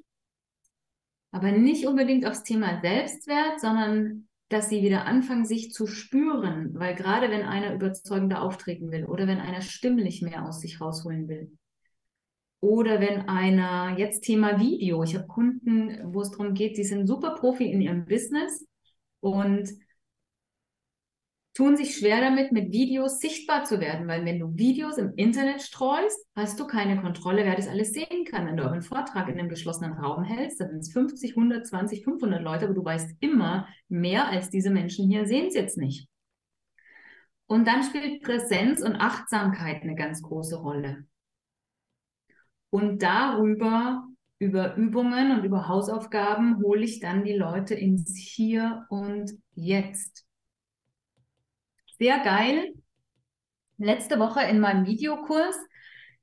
[1.31, 6.95] aber nicht unbedingt aufs Thema Selbstwert, sondern dass sie wieder anfangen, sich zu spüren, weil
[6.95, 11.51] gerade wenn einer überzeugender auftreten will oder wenn einer stimmlich mehr aus sich rausholen will
[12.61, 17.07] oder wenn einer, jetzt Thema Video, ich habe Kunden, wo es darum geht, die sind
[17.07, 18.65] super Profi in ihrem Business
[19.19, 19.69] und
[21.57, 25.63] tun sich schwer damit, mit Videos sichtbar zu werden, weil wenn du Videos im Internet
[25.63, 28.45] streust, hast du keine Kontrolle, wer das alles sehen kann.
[28.45, 31.65] Wenn du aber einen Vortrag in einem geschlossenen Raum hältst, dann sind es 50, 100,
[31.65, 35.79] 20, 500 Leute, aber du weißt immer, mehr als diese Menschen hier sehen es jetzt
[35.79, 36.07] nicht.
[37.47, 41.07] Und dann spielt Präsenz und Achtsamkeit eine ganz große Rolle.
[42.69, 44.03] Und darüber,
[44.37, 50.26] über Übungen und über Hausaufgaben, hole ich dann die Leute ins Hier und Jetzt
[51.97, 52.73] sehr geil.
[53.77, 55.55] Letzte Woche in meinem Videokurs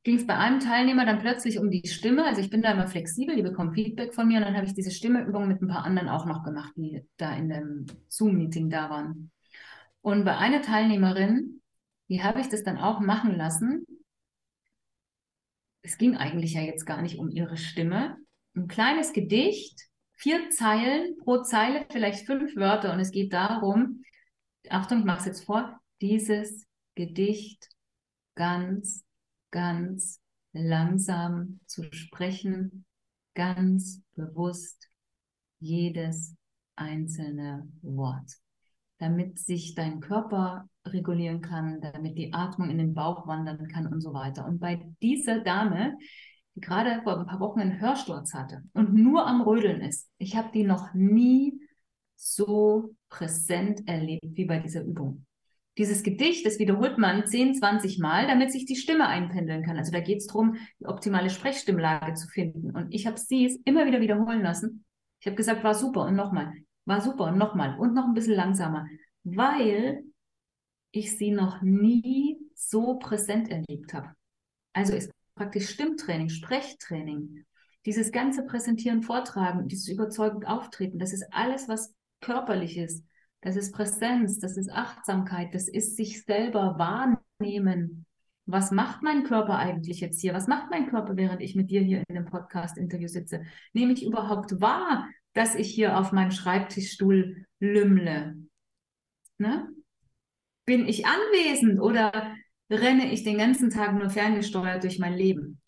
[0.02, 2.24] ging es bei einem Teilnehmer dann plötzlich um die Stimme.
[2.24, 4.74] Also ich bin da immer flexibel, die bekommen Feedback von mir und dann habe ich
[4.74, 8.90] diese Stimmeübung mit ein paar anderen auch noch gemacht, die da in dem Zoom-Meeting da
[8.90, 9.30] waren.
[10.02, 11.62] Und bei einer Teilnehmerin,
[12.08, 13.86] die habe ich das dann auch machen lassen.
[15.80, 18.18] Es ging eigentlich ja jetzt gar nicht um ihre Stimme.
[18.54, 19.80] Ein kleines Gedicht,
[20.12, 24.02] vier Zeilen, pro Zeile vielleicht fünf Wörter und es geht darum,
[24.70, 27.68] Achtung, ich mache es jetzt vor, dieses Gedicht
[28.34, 29.04] ganz,
[29.50, 30.20] ganz
[30.52, 32.84] langsam zu sprechen,
[33.34, 34.88] ganz bewusst
[35.58, 36.36] jedes
[36.76, 38.30] einzelne Wort,
[38.98, 44.00] damit sich dein Körper regulieren kann, damit die Atmung in den Bauch wandern kann und
[44.00, 44.46] so weiter.
[44.46, 45.96] Und bei dieser Dame,
[46.54, 50.36] die gerade vor ein paar Wochen einen Hörsturz hatte und nur am Rödeln ist, ich
[50.36, 51.60] habe die noch nie
[52.16, 55.26] so präsent erlebt wie bei dieser Übung.
[55.76, 59.76] Dieses Gedicht, das wiederholt man 10, 20 Mal, damit sich die Stimme einpendeln kann.
[59.76, 62.70] Also da geht es darum, die optimale Sprechstimmlage zu finden.
[62.70, 64.84] Und ich habe sie immer wieder wiederholen lassen.
[65.20, 66.52] Ich habe gesagt, war super und nochmal,
[66.84, 68.86] war super und nochmal und noch ein bisschen langsamer,
[69.24, 70.04] weil
[70.92, 74.12] ich sie noch nie so präsent erlebt habe.
[74.74, 77.44] Also ist praktisch Stimmtraining, Sprechtraining,
[77.84, 81.92] dieses ganze Präsentieren, Vortragen, dieses überzeugend Auftreten, das ist alles, was
[82.24, 83.06] körperlich ist.
[83.42, 88.06] Das ist Präsenz, das ist Achtsamkeit, das ist sich selber wahrnehmen.
[88.46, 90.32] Was macht mein Körper eigentlich jetzt hier?
[90.32, 93.42] Was macht mein Körper, während ich mit dir hier in dem Podcast-Interview sitze?
[93.74, 98.34] Nehme ich überhaupt wahr, dass ich hier auf meinem Schreibtischstuhl lümmle?
[99.36, 99.68] Ne?
[100.64, 102.34] Bin ich anwesend oder
[102.70, 105.60] renne ich den ganzen Tag nur ferngesteuert durch mein Leben?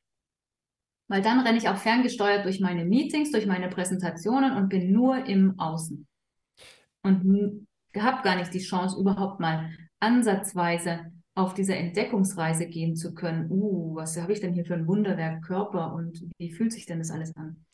[1.09, 5.27] Weil dann renne ich auch ferngesteuert durch meine Meetings, durch meine Präsentationen und bin nur
[5.27, 6.07] im Außen
[7.07, 7.67] und
[7.97, 13.51] habe gar nicht die Chance, überhaupt mal ansatzweise auf diese Entdeckungsreise gehen zu können.
[13.51, 16.99] Uh, was habe ich denn hier für ein Wunderwerk Körper und wie fühlt sich denn
[16.99, 17.65] das alles an?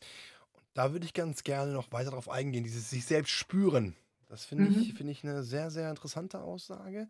[0.73, 3.95] Da würde ich ganz gerne noch weiter darauf eingehen, dieses sich selbst spüren.
[4.27, 4.81] Das finde mhm.
[4.81, 7.07] ich, find ich eine sehr, sehr interessante Aussage.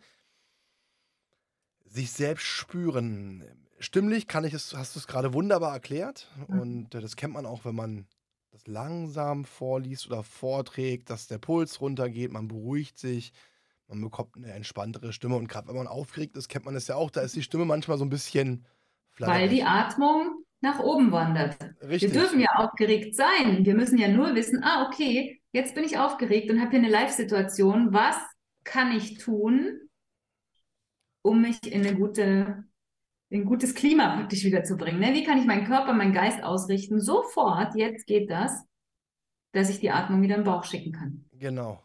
[1.85, 3.43] Sich selbst spüren.
[3.79, 6.29] Stimmlich kann ich es, hast du es gerade wunderbar erklärt.
[6.47, 6.59] Mhm.
[6.59, 8.05] Und äh, das kennt man auch, wenn man
[8.53, 13.33] das langsam vorliest oder vorträgt, dass der Puls runtergeht, man beruhigt sich,
[13.87, 15.35] man bekommt eine entspanntere Stimme.
[15.35, 17.65] Und gerade wenn man aufgeregt ist, kennt man es ja auch, da ist die Stimme
[17.65, 18.65] manchmal so ein bisschen
[19.17, 21.57] Weil die Atmung nach oben wandert.
[21.81, 22.13] Richtig.
[22.13, 23.65] Wir dürfen ja aufgeregt sein.
[23.65, 26.89] Wir müssen ja nur wissen, ah, okay, jetzt bin ich aufgeregt und habe hier eine
[26.89, 27.91] Live-Situation.
[27.91, 28.17] Was
[28.63, 29.79] kann ich tun,
[31.23, 32.65] um mich in eine gute
[33.33, 34.99] ein gutes Klima praktisch wiederzubringen.
[34.99, 35.13] Ne?
[35.13, 37.01] Wie kann ich meinen Körper, meinen Geist ausrichten?
[37.01, 38.63] Sofort, jetzt geht das,
[39.53, 41.25] dass ich die Atmung wieder in den Bauch schicken kann.
[41.33, 41.83] Genau.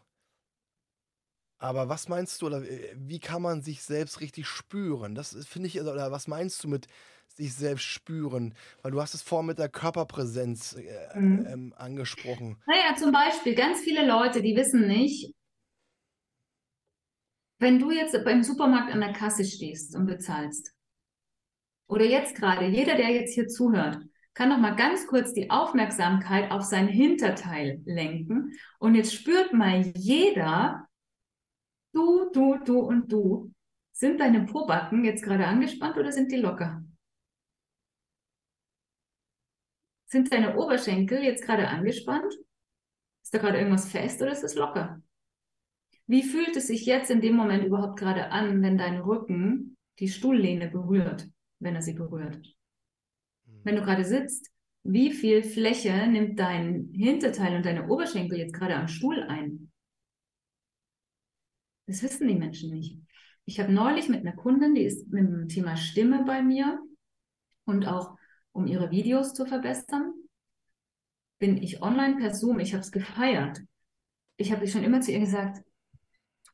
[1.57, 5.13] Aber was meinst du, oder äh, wie kann man sich selbst richtig spüren?
[5.13, 6.87] Das finde ich, also, oder was meinst du mit
[7.27, 8.55] sich selbst spüren?
[8.81, 11.47] Weil du hast es vorhin mit der Körperpräsenz äh, mhm.
[11.49, 12.61] ähm, angesprochen.
[12.65, 15.33] Naja, zum Beispiel, ganz viele Leute, die wissen nicht,
[17.59, 20.73] wenn du jetzt beim Supermarkt an der Kasse stehst und bezahlst,
[21.89, 23.97] oder jetzt gerade, jeder, der jetzt hier zuhört,
[24.35, 28.53] kann noch mal ganz kurz die Aufmerksamkeit auf sein Hinterteil lenken.
[28.77, 30.87] Und jetzt spürt mal jeder,
[31.91, 33.51] du, du, du und du,
[33.91, 36.83] sind deine Pobacken jetzt gerade angespannt oder sind die locker?
[40.05, 42.33] Sind deine Oberschenkel jetzt gerade angespannt?
[43.23, 45.01] Ist da gerade irgendwas fest oder ist es locker?
[46.05, 50.07] Wie fühlt es sich jetzt in dem Moment überhaupt gerade an, wenn dein Rücken die
[50.07, 51.27] Stuhllehne berührt?
[51.59, 52.45] Wenn er sie berührt.
[53.45, 53.61] Mhm.
[53.63, 54.51] Wenn du gerade sitzt,
[54.83, 59.71] wie viel Fläche nimmt dein Hinterteil und deine Oberschenkel jetzt gerade am Stuhl ein?
[61.85, 62.99] Das wissen die Menschen nicht.
[63.45, 66.79] Ich habe neulich mit einer Kundin, die ist mit dem Thema Stimme bei mir
[67.65, 68.15] und auch
[68.51, 70.13] um ihre Videos zu verbessern,
[71.39, 72.59] bin ich online per Zoom.
[72.59, 73.59] Ich habe es gefeiert.
[74.37, 75.63] Ich habe schon immer zu ihr gesagt,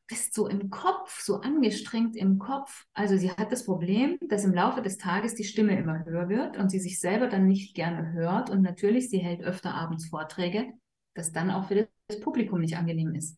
[0.06, 2.86] bist so im Kopf, so angestrengt im Kopf.
[2.94, 6.56] Also sie hat das Problem, dass im Laufe des Tages die Stimme immer höher wird
[6.56, 8.50] und sie sich selber dann nicht gerne hört.
[8.50, 10.72] Und natürlich, sie hält öfter abends Vorträge,
[11.14, 13.36] das dann auch für das Publikum nicht angenehm ist.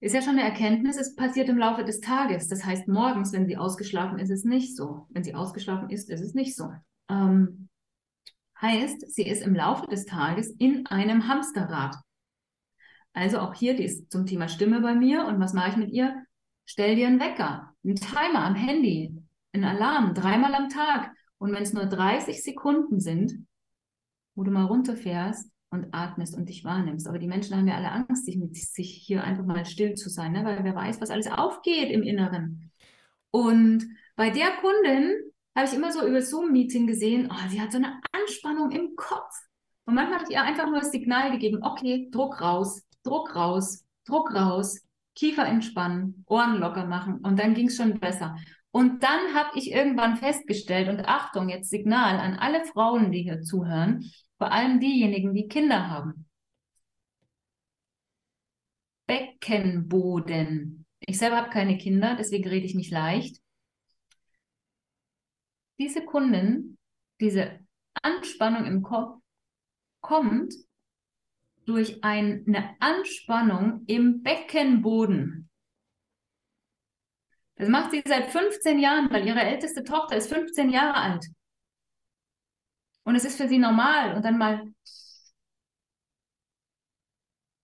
[0.00, 2.48] Ist ja schon eine Erkenntnis, es passiert im Laufe des Tages.
[2.48, 5.06] Das heißt, morgens, wenn sie ausgeschlafen ist, ist es nicht so.
[5.10, 6.70] Wenn sie ausgeschlafen ist, ist es nicht so.
[7.08, 7.68] Ähm,
[8.60, 11.96] heißt, sie ist im Laufe des Tages in einem Hamsterrad.
[13.14, 15.24] Also auch hier, die ist zum Thema Stimme bei mir.
[15.24, 16.24] Und was mache ich mit ihr?
[16.66, 19.16] Stell dir einen Wecker, einen Timer am Handy,
[19.52, 21.12] einen Alarm, dreimal am Tag.
[21.38, 23.46] Und wenn es nur 30 Sekunden sind,
[24.34, 27.06] wo du mal runterfährst und atmest und dich wahrnimmst.
[27.06, 30.08] Aber die Menschen haben ja alle Angst, sich, mit, sich hier einfach mal still zu
[30.08, 30.44] sein, ne?
[30.44, 32.70] weil wer weiß, was alles aufgeht im Inneren.
[33.30, 35.12] Und bei der Kundin
[35.56, 39.34] habe ich immer so über Zoom-Meeting gesehen, oh, sie hat so eine Anspannung im Kopf.
[39.84, 44.34] Und manchmal ich ihr einfach nur das Signal gegeben, okay, Druck raus, Druck raus, Druck
[44.34, 44.80] raus,
[45.14, 48.36] Kiefer entspannen, Ohren locker machen und dann ging es schon besser.
[48.72, 53.40] Und dann habe ich irgendwann festgestellt, und Achtung, jetzt Signal an alle Frauen, die hier
[53.42, 56.26] zuhören, vor allem diejenigen, die Kinder haben.
[59.06, 60.86] Beckenboden.
[60.98, 63.40] Ich selber habe keine Kinder, deswegen rede ich mich leicht.
[65.78, 66.76] Diese Kundin,
[67.20, 67.60] diese
[68.02, 69.20] Anspannung im Kopf
[70.00, 70.52] kommt,
[71.66, 75.48] durch eine Anspannung im Beckenboden.
[77.56, 81.26] Das macht sie seit 15 Jahren, weil ihre älteste Tochter ist 15 Jahre alt.
[83.04, 84.16] Und es ist für sie normal.
[84.16, 84.62] Und dann mal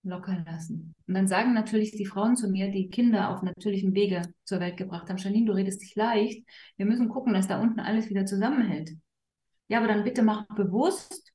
[0.03, 0.95] locker lassen.
[1.07, 4.77] Und dann sagen natürlich die Frauen zu mir, die Kinder auf natürlichem Wege zur Welt
[4.77, 6.43] gebracht haben, Janine, du redest dich leicht,
[6.77, 8.91] wir müssen gucken, dass da unten alles wieder zusammenhält.
[9.67, 11.31] Ja, aber dann bitte mach bewusst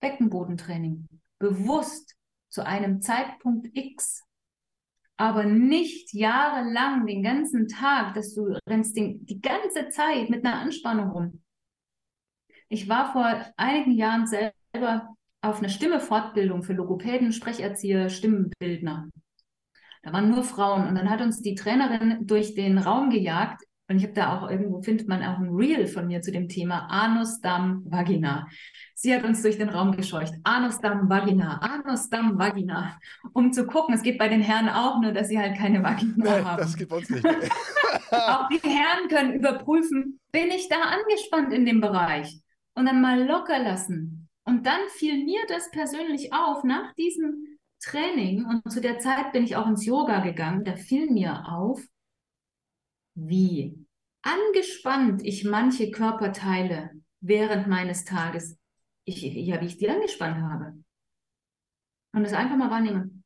[0.00, 1.08] Beckenbodentraining.
[1.38, 2.14] Bewusst
[2.48, 4.22] zu einem Zeitpunkt X.
[5.16, 10.58] Aber nicht jahrelang, den ganzen Tag, dass du rennst den, die ganze Zeit mit einer
[10.58, 11.42] Anspannung rum.
[12.68, 19.08] Ich war vor einigen Jahren selber auf einer Stimmefortbildung für Logopäden, Sprecherzieher, Stimmenbildner.
[20.02, 23.96] Da waren nur Frauen und dann hat uns die Trainerin durch den Raum gejagt und
[23.98, 26.86] ich habe da auch irgendwo, findet man auch ein Reel von mir zu dem Thema
[26.88, 28.48] Anus, Damm, Vagina.
[28.94, 30.32] Sie hat uns durch den Raum gescheucht.
[30.42, 32.98] Anus, Damm, Vagina, Anus, Damm, Vagina.
[33.34, 36.14] Um zu gucken, es geht bei den Herren auch, nur dass sie halt keine Vagina
[36.16, 36.62] Nein, haben.
[36.62, 37.24] das bei uns nicht.
[38.10, 42.40] auch die Herren können überprüfen, bin ich da angespannt in dem Bereich?
[42.74, 44.28] Und dann mal locker lassen.
[44.44, 49.44] Und dann fiel mir das persönlich auf, nach diesem Training, und zu der Zeit bin
[49.44, 51.82] ich auch ins Yoga gegangen, da fiel mir auf,
[53.14, 53.86] wie
[54.22, 58.58] angespannt ich manche Körperteile während meines Tages,
[59.04, 60.74] ich, ja, wie ich die angespannt habe.
[62.12, 63.24] Und das einfach mal wahrnehmen.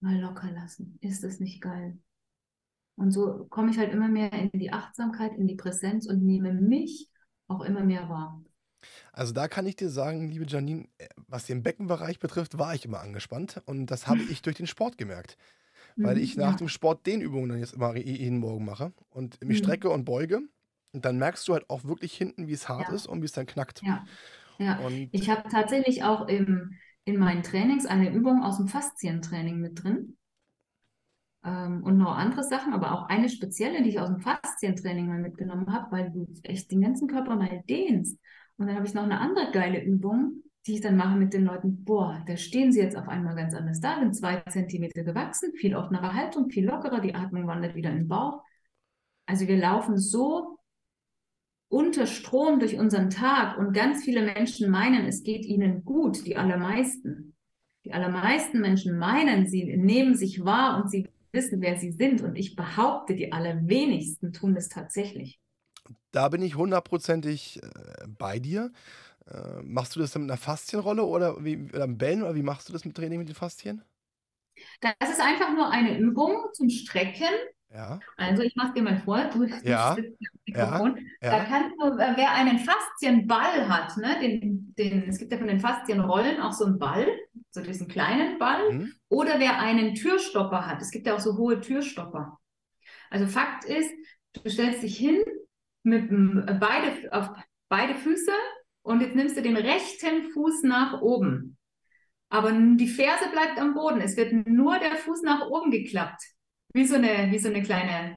[0.00, 0.98] Mal locker lassen.
[1.00, 1.98] Ist das nicht geil?
[2.96, 6.52] Und so komme ich halt immer mehr in die Achtsamkeit, in die Präsenz und nehme
[6.52, 7.08] mich
[7.46, 8.42] auch immer mehr wahr.
[9.12, 12.84] Also da kann ich dir sagen, liebe Janine, äh, was den Beckenbereich betrifft, war ich
[12.84, 15.36] immer angespannt und das habe ich durch den Sport gemerkt
[15.98, 16.56] weil mhm, ich nach ja.
[16.56, 19.64] dem Sport den Übungen dann jetzt immer jeden Morgen mache und mich mhm.
[19.64, 20.40] strecke und beuge.
[20.92, 22.94] Und dann merkst du halt auch wirklich hinten, wie es hart ja.
[22.94, 23.82] ist und wie es dann knackt.
[23.82, 24.04] Ja,
[24.58, 24.78] ja.
[24.78, 26.72] Und ich habe tatsächlich auch im,
[27.04, 30.16] in meinen Trainings eine Übung aus dem Faszientraining mit drin.
[31.44, 35.20] Ähm, und noch andere Sachen, aber auch eine spezielle, die ich aus dem Faszientraining mal
[35.20, 38.18] mitgenommen habe, weil du echt den ganzen Körper mal dehnst.
[38.56, 41.44] Und dann habe ich noch eine andere geile Übung, die ich dann mache mit den
[41.44, 45.52] Leuten, boah, da stehen sie jetzt auf einmal ganz anders da, sind zwei Zentimeter gewachsen,
[45.54, 48.42] viel offenere Haltung, viel lockerer, die Atmung wandert wieder in den Bauch.
[49.26, 50.58] Also wir laufen so
[51.68, 56.36] unter Strom durch unseren Tag und ganz viele Menschen meinen, es geht ihnen gut, die
[56.36, 57.34] allermeisten.
[57.84, 62.22] Die allermeisten Menschen meinen, sie nehmen sich wahr und sie wissen, wer sie sind.
[62.22, 65.40] Und ich behaupte, die allerwenigsten tun es tatsächlich.
[66.10, 67.68] Da bin ich hundertprozentig äh,
[68.18, 68.72] bei dir.
[69.30, 72.68] Äh, machst du das dann mit einer Faszienrolle oder wie oder Bällen oder wie machst
[72.68, 73.82] du das mit Training mit den Faszien?
[74.80, 77.28] Das ist einfach nur eine Übung zum Strecken.
[77.70, 78.00] Ja.
[78.16, 79.94] Also ich mache dir mal vor, du ja.
[80.46, 80.98] Mikrofon.
[81.20, 81.30] Ja.
[81.30, 85.48] Da kannst du, äh, wer einen Faszienball hat, ne, den, den, es gibt ja von
[85.48, 87.06] den Faszienrollen auch so einen Ball,
[87.50, 88.92] so diesen kleinen Ball, mhm.
[89.10, 92.38] oder wer einen Türstopper hat, es gibt ja auch so hohe Türstopper.
[93.10, 93.90] Also Fakt ist,
[94.32, 95.22] du stellst dich hin
[95.82, 97.30] mit äh, beide auf
[97.68, 98.32] beide Füße
[98.88, 101.58] und jetzt nimmst du den rechten Fuß nach oben.
[102.30, 104.00] Aber die Ferse bleibt am Boden.
[104.00, 106.22] Es wird nur der Fuß nach oben geklappt.
[106.72, 108.16] Wie so eine, wie so eine kleine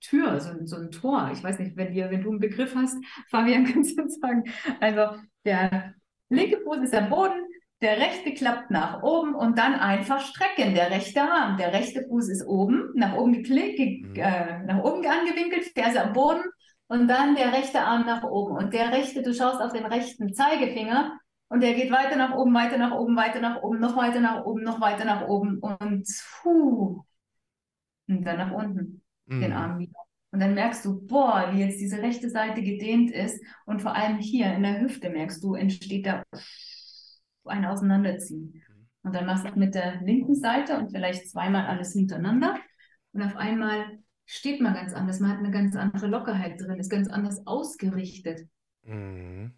[0.00, 1.30] Tür, so, so ein Tor.
[1.32, 2.96] Ich weiß nicht, wenn, dir, wenn du einen Begriff hast,
[3.30, 4.44] Fabian, kannst du sagen.
[4.80, 5.94] Also der
[6.28, 7.46] linke Fuß ist am Boden,
[7.80, 10.74] der rechte klappt nach oben und dann einfach strecken.
[10.74, 14.16] Der rechte Arm, der rechte Fuß ist oben, nach oben geklickt, mhm.
[14.16, 16.42] äh, nach oben angewinkelt, Ferse am Boden
[16.90, 18.56] und dann der rechte Arm nach oben.
[18.56, 22.52] Und der rechte, du schaust auf den rechten Zeigefinger und der geht weiter nach oben,
[22.52, 26.04] weiter nach oben, weiter nach oben, noch weiter nach oben, noch weiter nach oben und
[26.42, 27.04] puh.
[28.08, 29.40] Und dann nach unten, mhm.
[29.40, 30.00] den Arm wieder.
[30.32, 33.40] Und dann merkst du, boah, wie jetzt diese rechte Seite gedehnt ist.
[33.66, 36.24] Und vor allem hier in der Hüfte merkst du, entsteht da
[37.44, 38.64] ein Auseinanderziehen.
[39.04, 42.56] Und dann machst du mit der linken Seite und vielleicht zweimal alles hintereinander.
[43.12, 45.18] Und auf einmal steht man ganz anders.
[45.18, 48.46] Man hat eine ganz andere Lockerheit drin, ist ganz anders ausgerichtet.
[48.84, 49.52] Mhm.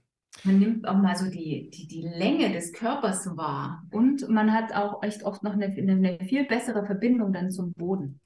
[0.44, 3.82] Man nimmt auch mal so die, die, die Länge des Körpers wahr.
[3.90, 8.18] Und man hat auch echt oft noch eine, eine viel bessere Verbindung dann zum Boden.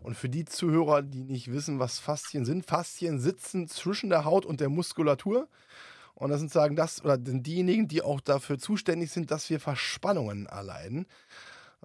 [0.00, 4.44] Und für die Zuhörer, die nicht wissen, was Faszien sind, Faszien sitzen zwischen der Haut
[4.44, 5.48] und der Muskulatur.
[6.14, 9.60] Und das sind sagen das, oder sind diejenigen, die auch dafür zuständig sind, dass wir
[9.60, 11.06] Verspannungen erleiden.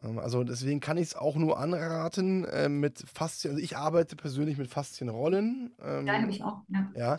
[0.04, 3.54] Ähm, also deswegen kann ich es auch nur anraten äh, mit Faszien.
[3.54, 5.72] Also ich arbeite persönlich mit Faszienrollen.
[5.84, 6.62] Ähm, ja, habe ich auch.
[6.70, 6.92] Ja.
[6.96, 7.18] ja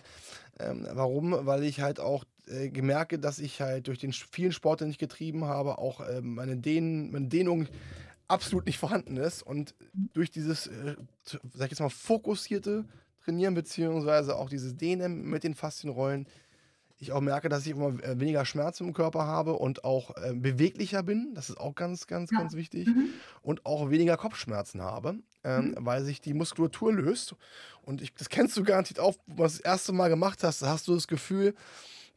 [0.61, 1.35] ähm, warum?
[1.47, 4.99] Weil ich halt auch äh, gemerke, dass ich halt durch den vielen Sport, den ich
[4.99, 7.66] getrieben habe, auch äh, meine, Dehn, meine Dehnung
[8.29, 9.43] absolut nicht vorhanden ist.
[9.43, 9.74] Und
[10.12, 12.85] durch dieses, äh, sag ich jetzt mal, fokussierte
[13.24, 16.26] Trainieren, beziehungsweise auch dieses Dehnen mit den Faszienrollen,
[16.99, 20.35] ich auch merke, dass ich immer äh, weniger Schmerzen im Körper habe und auch äh,
[20.35, 21.33] beweglicher bin.
[21.35, 22.39] Das ist auch ganz, ganz, ja.
[22.39, 22.89] ganz wichtig.
[22.89, 23.11] Mhm.
[23.43, 25.75] Und auch weniger Kopfschmerzen habe, ähm, mhm.
[25.81, 27.37] weil sich die Muskulatur löst.
[27.83, 30.71] Und ich, das kennst du garantiert auch, wo du das erste Mal gemacht hast, da
[30.71, 31.55] hast du das Gefühl,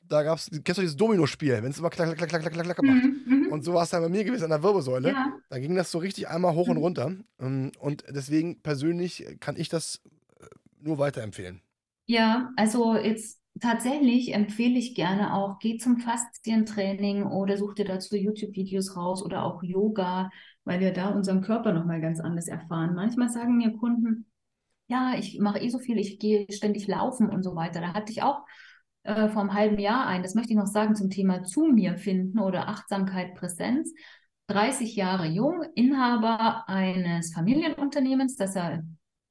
[0.08, 2.66] da gab es, kennst du dieses Domino-Spiel, wenn es immer klack, klack, klack, klack, klack,
[2.66, 3.04] klack macht.
[3.04, 3.48] Mhm, mhm.
[3.52, 5.10] Und so war es dann bei mir gewesen an der Wirbelsäule.
[5.10, 5.32] Ja.
[5.50, 6.84] Da ging das so richtig einmal hoch und Mhm.
[6.84, 7.12] runter.
[7.40, 10.02] Ähm, Und deswegen persönlich kann ich das
[10.40, 10.46] äh,
[10.80, 11.62] nur weiterempfehlen.
[12.08, 18.16] Ja, also jetzt tatsächlich empfehle ich gerne auch, geh zum Faszientraining oder such dir dazu
[18.16, 20.30] YouTube-Videos raus oder auch Yoga,
[20.64, 22.96] weil wir da unseren Körper nochmal ganz anders erfahren.
[22.96, 24.32] Manchmal sagen mir Kunden,
[24.88, 27.82] ja, ich mache eh so viel, ich gehe ständig laufen und so weiter.
[27.82, 28.46] Da hatte ich auch
[29.04, 31.98] äh, vor einem halben Jahr ein, das möchte ich noch sagen, zum Thema zu mir
[31.98, 33.94] finden oder Achtsamkeit, Präsenz.
[34.48, 38.84] 30 Jahre jung, Inhaber eines Familienunternehmens, das er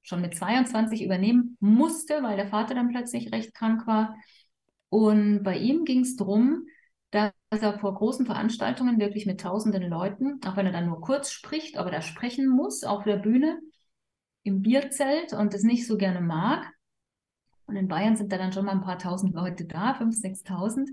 [0.03, 4.17] schon mit 22 übernehmen musste, weil der Vater dann plötzlich recht krank war.
[4.89, 6.67] Und bei ihm ging es darum,
[7.11, 11.31] dass er vor großen Veranstaltungen wirklich mit tausenden Leuten, auch wenn er dann nur kurz
[11.31, 13.59] spricht, aber da sprechen muss auf der Bühne,
[14.43, 16.67] im Bierzelt und das nicht so gerne mag.
[17.67, 20.89] Und in Bayern sind da dann schon mal ein paar tausend Leute da, 5.000, 6.000.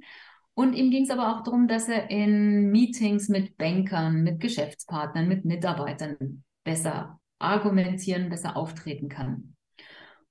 [0.54, 5.28] Und ihm ging es aber auch darum, dass er in Meetings mit Bankern, mit Geschäftspartnern,
[5.28, 9.56] mit Mitarbeitern besser argumentieren, besser auftreten kann.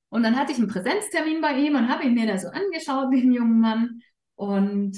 [0.09, 3.13] Und dann hatte ich einen Präsenztermin bei ihm und habe ihn mir da so angeschaut,
[3.13, 4.01] den jungen Mann.
[4.35, 4.97] Und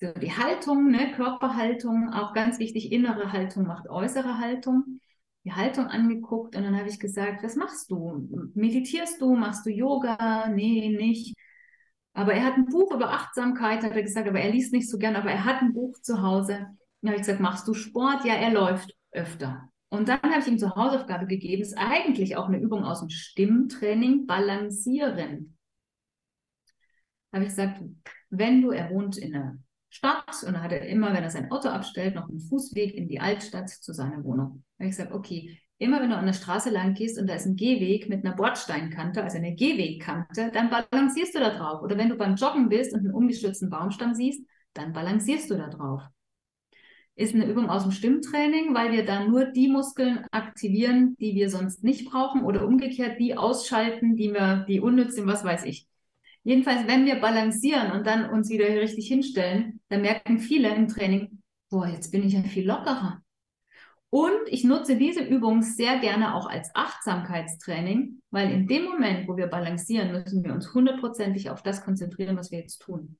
[0.00, 5.00] so die Haltung, ne, Körperhaltung, auch ganz wichtig, innere Haltung macht äußere Haltung.
[5.44, 8.28] Die Haltung angeguckt und dann habe ich gesagt, was machst du?
[8.54, 9.34] Meditierst du?
[9.34, 10.48] Machst du Yoga?
[10.48, 11.34] Nee, nicht.
[12.12, 14.98] Aber er hat ein Buch über Achtsamkeit, hat er gesagt, aber er liest nicht so
[14.98, 16.68] gern, aber er hat ein Buch zu Hause.
[17.00, 18.24] Dann habe ich gesagt, machst du Sport?
[18.24, 19.71] Ja, er läuft öfter.
[19.92, 23.10] Und dann habe ich ihm zur Hausaufgabe gegeben, ist eigentlich auch eine Übung aus dem
[23.10, 25.58] Stimmtraining, balancieren.
[27.30, 27.82] Habe ich gesagt,
[28.30, 29.58] wenn du, er wohnt in einer
[29.90, 33.20] Stadt und hat er immer, wenn er sein Auto abstellt, noch einen Fußweg in die
[33.20, 34.64] Altstadt zu seiner Wohnung.
[34.78, 37.44] Habe ich gesagt, okay, immer wenn du an der Straße lang gehst und da ist
[37.44, 41.82] ein Gehweg mit einer Bordsteinkante, also eine Gehwegkante, dann balancierst du da drauf.
[41.82, 45.68] Oder wenn du beim Joggen bist und einen umgestürzten Baumstamm siehst, dann balancierst du da
[45.68, 46.00] drauf.
[47.14, 51.50] Ist eine Übung aus dem Stimmtraining, weil wir da nur die Muskeln aktivieren, die wir
[51.50, 55.86] sonst nicht brauchen oder umgekehrt die ausschalten, die wir, die unnütz sind, was weiß ich.
[56.42, 61.42] Jedenfalls, wenn wir balancieren und dann uns wieder richtig hinstellen, dann merken viele im Training,
[61.70, 63.22] boah, jetzt bin ich ja viel lockerer.
[64.10, 69.36] Und ich nutze diese Übung sehr gerne auch als Achtsamkeitstraining, weil in dem Moment, wo
[69.36, 73.16] wir balancieren, müssen wir uns hundertprozentig auf das konzentrieren, was wir jetzt tun.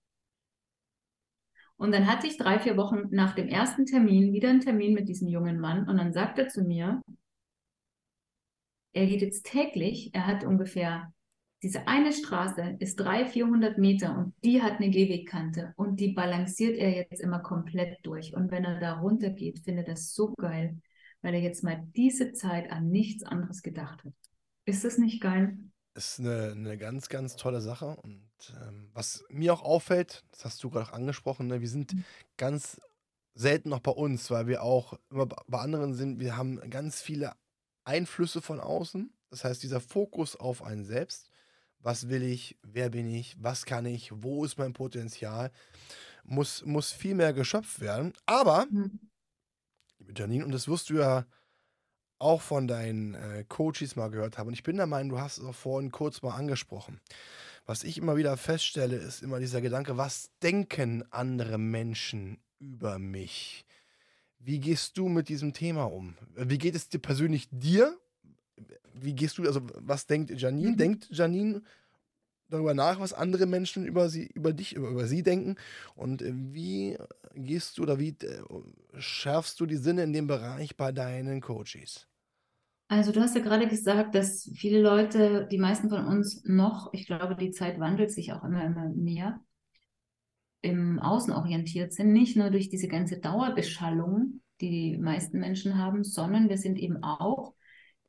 [1.76, 5.08] Und dann hatte ich drei, vier Wochen nach dem ersten Termin wieder einen Termin mit
[5.08, 7.02] diesem jungen Mann und dann sagt er zu mir,
[8.92, 11.12] er geht jetzt täglich, er hat ungefähr
[11.62, 16.76] diese eine Straße ist 300, 400 Meter und die hat eine Gehwegkante und die balanciert
[16.76, 18.34] er jetzt immer komplett durch.
[18.34, 20.80] Und wenn er da runter geht, findet er das so geil,
[21.20, 24.12] weil er jetzt mal diese Zeit an nichts anderes gedacht hat.
[24.64, 25.56] Ist das nicht geil?
[25.94, 27.96] Ist eine, eine ganz, ganz tolle Sache.
[27.96, 28.30] Und
[28.62, 32.04] ähm, was mir auch auffällt, das hast du gerade auch angesprochen, ne, wir sind Mhm.
[32.38, 32.80] ganz
[33.34, 37.32] selten noch bei uns, weil wir auch immer bei anderen sind, wir haben ganz viele
[37.84, 39.12] Einflüsse von außen.
[39.30, 41.30] Das heißt, dieser Fokus auf einen selbst.
[41.78, 42.58] Was will ich?
[42.62, 43.36] Wer bin ich?
[43.42, 44.10] Was kann ich?
[44.14, 45.50] Wo ist mein Potenzial?
[46.24, 48.12] Muss, muss viel mehr geschöpft werden.
[48.24, 48.66] Aber,
[49.98, 51.26] liebe Janine, und das wirst du ja
[52.22, 54.48] auch von deinen äh, Coaches mal gehört haben.
[54.48, 57.00] Und ich bin der Meinung, du hast es auch vorhin kurz mal angesprochen.
[57.66, 63.64] Was ich immer wieder feststelle, ist immer dieser Gedanke, was denken andere Menschen über mich?
[64.38, 66.16] Wie gehst du mit diesem Thema um?
[66.34, 67.96] Wie geht es dir persönlich dir?
[68.94, 70.72] Wie gehst du, also was denkt Janine?
[70.72, 70.76] Mhm.
[70.76, 71.62] Denkt Janine
[72.48, 75.56] darüber nach, was andere Menschen über sie, über dich, über, über sie denken?
[75.94, 76.98] Und äh, wie
[77.34, 78.42] gehst du oder wie äh,
[78.98, 82.06] schärfst du die Sinne in dem Bereich bei deinen Coaches?
[82.92, 87.06] Also du hast ja gerade gesagt, dass viele Leute, die meisten von uns noch, ich
[87.06, 89.40] glaube, die Zeit wandelt sich auch immer, immer mehr,
[90.60, 96.04] im Außen orientiert sind, nicht nur durch diese ganze Dauerbeschallung, die die meisten Menschen haben,
[96.04, 97.54] sondern wir sind eben auch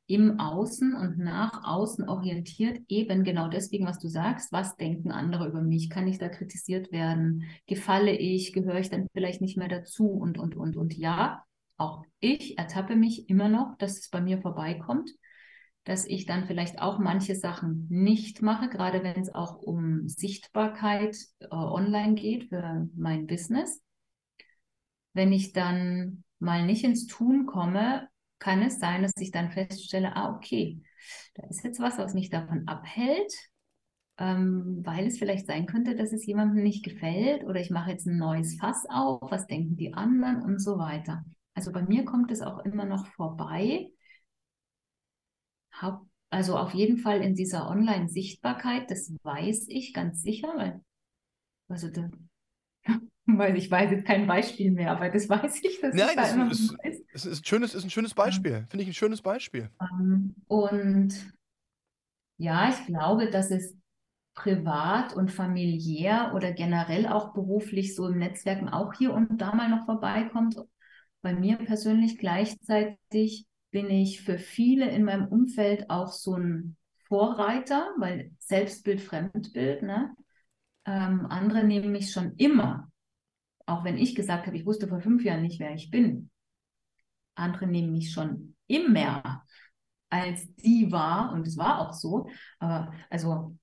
[0.07, 5.47] im Außen und nach außen orientiert, eben genau deswegen, was du sagst, was denken andere
[5.47, 9.69] über mich, kann ich da kritisiert werden, gefalle ich, gehöre ich dann vielleicht nicht mehr
[9.69, 10.09] dazu?
[10.09, 11.45] Und, und, und, und ja,
[11.77, 15.09] auch ich ertappe mich immer noch, dass es bei mir vorbeikommt,
[15.83, 21.17] dass ich dann vielleicht auch manche Sachen nicht mache, gerade wenn es auch um Sichtbarkeit
[21.39, 23.81] äh, online geht für mein Business.
[25.13, 28.07] Wenn ich dann mal nicht ins Tun komme,
[28.39, 30.81] kann es sein, dass ich dann feststelle, ah, okay,
[31.35, 33.33] da ist jetzt was, was mich davon abhält,
[34.17, 38.05] ähm, weil es vielleicht sein könnte, dass es jemandem nicht gefällt oder ich mache jetzt
[38.05, 41.23] ein neues Fass auf, was denken die anderen und so weiter.
[41.53, 43.91] Also bei mir kommt es auch immer noch vorbei.
[45.71, 50.81] Hab, also auf jeden Fall in dieser Online-Sichtbarkeit, das weiß ich ganz sicher, weil
[51.69, 52.09] also da,
[53.25, 55.79] Weil ich weiß jetzt kein Beispiel mehr, aber das weiß ich.
[55.79, 56.99] Dass Nein, da das immer ist, weiß.
[57.13, 58.65] ist, ist, ein schönes, ist ein schönes Beispiel.
[58.69, 59.69] Finde ich ein schönes Beispiel.
[59.81, 61.33] Ähm, Und
[62.37, 63.77] ja, ich glaube, dass es
[64.35, 69.69] privat und familiär oder generell auch beruflich so im Netzwerken auch hier und da mal
[69.69, 70.57] noch vorbeikommt.
[71.23, 76.75] Bei mir persönlich gleichzeitig bin ich für viele in meinem Umfeld auch so ein
[77.07, 80.13] Vorreiter, weil Selbstbild, Fremdbild, ne?
[80.85, 82.91] Ähm, andere nehmen mich schon immer,
[83.65, 86.29] auch wenn ich gesagt habe, ich wusste vor fünf Jahren nicht, wer ich bin.
[87.35, 89.45] Andere nehmen mich schon immer
[90.09, 92.27] als die war und es war auch so.
[92.59, 93.57] Aber also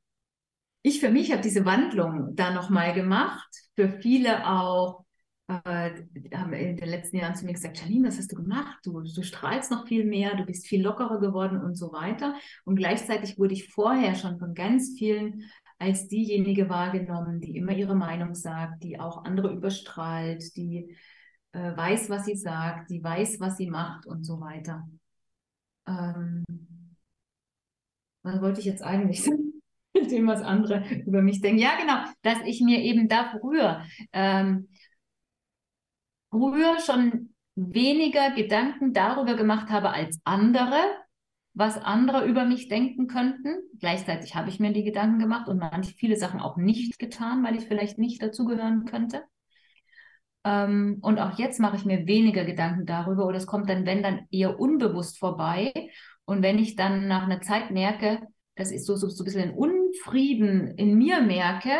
[0.81, 3.49] ich für mich habe diese Wandlung da nochmal gemacht.
[3.77, 5.05] Für viele auch
[5.51, 5.91] äh,
[6.35, 8.79] haben in den letzten Jahren zu mir gesagt, Charlene, was hast du gemacht?
[8.85, 12.35] Du, du strahlst noch viel mehr, du bist viel lockerer geworden und so weiter.
[12.65, 17.95] Und gleichzeitig wurde ich vorher schon von ganz vielen als diejenige wahrgenommen, die immer ihre
[17.95, 20.95] Meinung sagt, die auch andere überstrahlt, die
[21.53, 24.87] äh, weiß, was sie sagt, die weiß, was sie macht und so weiter.
[25.87, 26.45] Ähm,
[28.23, 29.27] was wollte ich jetzt eigentlich?
[29.95, 31.61] Mit dem, was andere über mich denken.
[31.61, 33.83] Ja, genau, dass ich mir eben da früher,
[34.13, 34.69] ähm,
[36.31, 40.79] früher schon weniger Gedanken darüber gemacht habe als andere,
[41.53, 43.57] was andere über mich denken könnten.
[43.79, 47.57] Gleichzeitig habe ich mir die Gedanken gemacht und manche viele Sachen auch nicht getan, weil
[47.57, 49.25] ich vielleicht nicht dazugehören könnte.
[50.45, 54.03] Ähm, und auch jetzt mache ich mir weniger Gedanken darüber oder es kommt dann, wenn
[54.03, 55.73] dann eher unbewusst vorbei.
[56.25, 58.21] Und wenn ich dann nach einer Zeit merke,
[58.55, 61.73] das ist so, so, so ein bisschen Unfrieden in mir merke,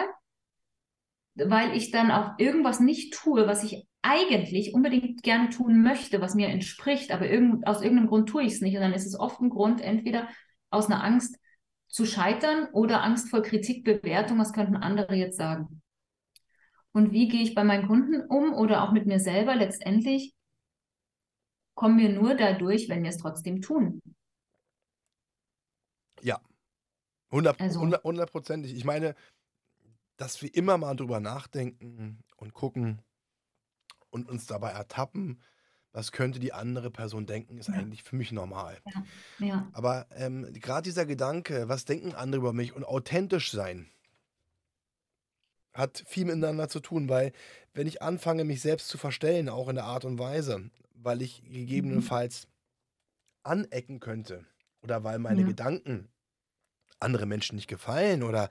[1.37, 6.35] weil ich dann auch irgendwas nicht tue, was ich eigentlich unbedingt gerne tun möchte, was
[6.35, 8.75] mir entspricht, aber irgend, aus irgendeinem Grund tue ich es nicht.
[8.75, 10.29] Und dann ist es oft ein Grund, entweder
[10.71, 11.37] aus einer Angst
[11.89, 15.83] zu scheitern oder Angst vor Kritik, Bewertung, was könnten andere jetzt sagen.
[16.93, 19.55] Und wie gehe ich bei meinen Kunden um oder auch mit mir selber?
[19.55, 20.35] Letztendlich
[21.75, 24.01] kommen wir nur dadurch, wenn wir es trotzdem tun.
[26.23, 26.41] Ja.
[27.31, 28.75] 100, Also- 100, hundertprozentig.
[28.75, 29.15] Ich meine,
[30.17, 33.03] dass wir immer mal drüber nachdenken und gucken
[34.11, 35.43] und uns dabei ertappen,
[35.93, 37.75] was könnte die andere Person denken, ist Ja.
[37.75, 38.79] eigentlich für mich normal.
[39.39, 43.91] Ja, Aber ähm, gerade dieser Gedanke, was denken andere über mich und authentisch sein,
[45.73, 47.33] hat viel miteinander zu tun, weil
[47.75, 51.43] wenn ich anfange, mich selbst zu verstellen, auch in der Art und Weise, weil ich
[51.45, 52.49] gegebenenfalls
[53.43, 54.47] anecken könnte
[54.83, 55.47] oder weil meine Ja.
[55.47, 56.11] Gedanken
[57.01, 58.51] andere Menschen nicht gefallen oder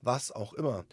[0.00, 0.86] was auch immer,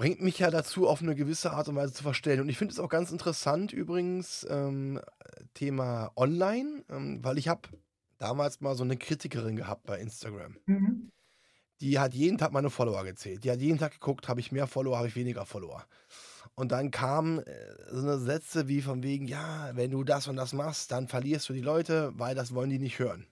[0.00, 2.40] bringt mich ja dazu, auf eine gewisse Art und Weise zu verstellen.
[2.40, 4.98] Und ich finde es auch ganz interessant übrigens, ähm,
[5.52, 7.68] Thema Online, ähm, weil ich habe
[8.16, 10.56] damals mal so eine Kritikerin gehabt bei Instagram.
[10.64, 11.10] mhm.
[11.82, 13.44] Die hat jeden Tag meine Follower gezählt.
[13.44, 15.84] Die hat jeden Tag geguckt, habe ich mehr Follower, habe ich weniger Follower.
[16.54, 17.52] Und dann kamen äh,
[17.90, 21.46] so eine Sätze wie von wegen, ja, wenn du das und das machst, dann verlierst
[21.50, 23.26] du die Leute, weil das wollen die nicht hören.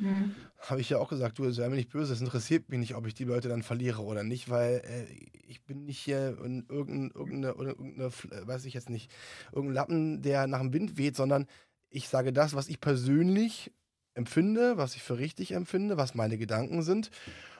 [0.00, 0.34] Mhm.
[0.58, 3.06] Habe ich ja auch gesagt, du, sei mir nicht böse, es interessiert mich nicht, ob
[3.06, 5.04] ich die Leute dann verliere oder nicht, weil äh,
[5.46, 9.10] ich bin nicht hier in irgendeine, irgendeine, irgendeine, äh, weiß ich jetzt nicht,
[9.52, 11.46] irgendein Lappen, der nach dem Wind weht, sondern
[11.90, 13.72] ich sage das, was ich persönlich
[14.14, 17.10] empfinde, was ich für richtig empfinde, was meine Gedanken sind.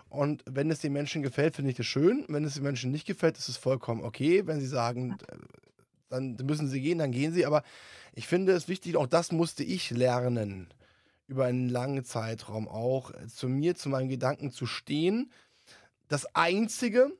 [0.09, 2.24] Und wenn es den Menschen gefällt, finde ich das schön.
[2.28, 4.47] Wenn es den Menschen nicht gefällt, ist es vollkommen okay.
[4.47, 5.36] Wenn sie sagen, äh,
[6.09, 7.47] dann müssen sie gehen, dann gehen sie.
[7.47, 7.62] Aber
[8.12, 10.68] ich finde es wichtig, auch das musste ich lernen,
[11.31, 15.33] über einen langen Zeitraum auch, äh, zu mir, zu meinen Gedanken zu stehen.
[16.09, 17.12] Das Einzige,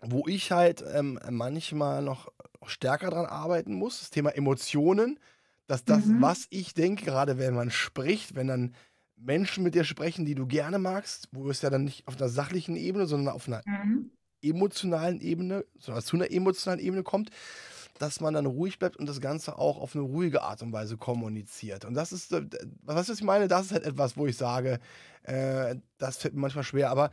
[0.00, 2.28] wo ich halt ähm, manchmal noch
[2.66, 5.18] stärker dran arbeiten muss, das Thema Emotionen,
[5.66, 6.14] dass das, Mhm.
[6.14, 8.74] was ich denke, gerade wenn man spricht, wenn dann
[9.16, 12.28] Menschen mit dir sprechen, die du gerne magst, wo es ja dann nicht auf einer
[12.28, 14.08] sachlichen Ebene, sondern auf einer Mhm.
[14.42, 17.30] emotionalen Ebene, sondern zu einer emotionalen Ebene kommt,
[17.98, 20.96] dass man dann ruhig bleibt und das Ganze auch auf eine ruhige Art und Weise
[20.96, 21.84] kommuniziert.
[21.84, 22.42] Und das ist, äh,
[22.82, 24.80] was ich meine, das ist halt etwas, wo ich sage,
[25.24, 26.90] äh, das fällt mir manchmal schwer.
[26.90, 27.10] Aber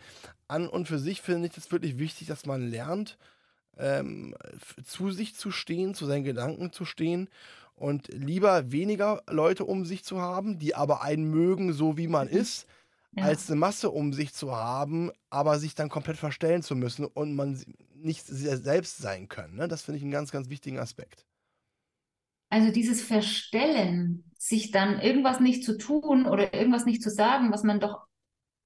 [0.47, 3.17] an und für sich finde ich es wirklich wichtig, dass man lernt,
[3.77, 4.35] ähm,
[4.85, 7.29] zu sich zu stehen, zu seinen Gedanken zu stehen
[7.75, 12.27] und lieber weniger Leute um sich zu haben, die aber einen mögen, so wie man
[12.27, 12.33] Mhm.
[12.33, 12.67] ist,
[13.15, 13.23] Ja.
[13.23, 17.33] als eine Masse um sich zu haben, aber sich dann komplett verstellen zu müssen und
[17.35, 17.63] man
[17.93, 19.55] nicht selbst sein können.
[19.55, 19.67] Ne?
[19.67, 21.25] Das finde ich einen ganz, ganz wichtigen Aspekt.
[22.49, 27.63] Also dieses Verstellen, sich dann irgendwas nicht zu tun oder irgendwas nicht zu sagen, was
[27.63, 28.05] man doch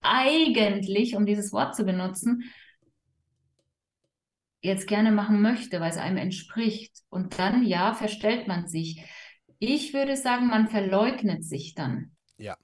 [0.02, 2.44] eigentlich, um dieses Wort zu benutzen,
[4.62, 6.98] jetzt gerne machen möchte, weil es einem entspricht.
[7.10, 9.04] Und dann, ja, verstellt man sich.
[9.60, 12.12] Ich würde sagen, man verleugnet sich dann.
[12.38, 12.58] Ja.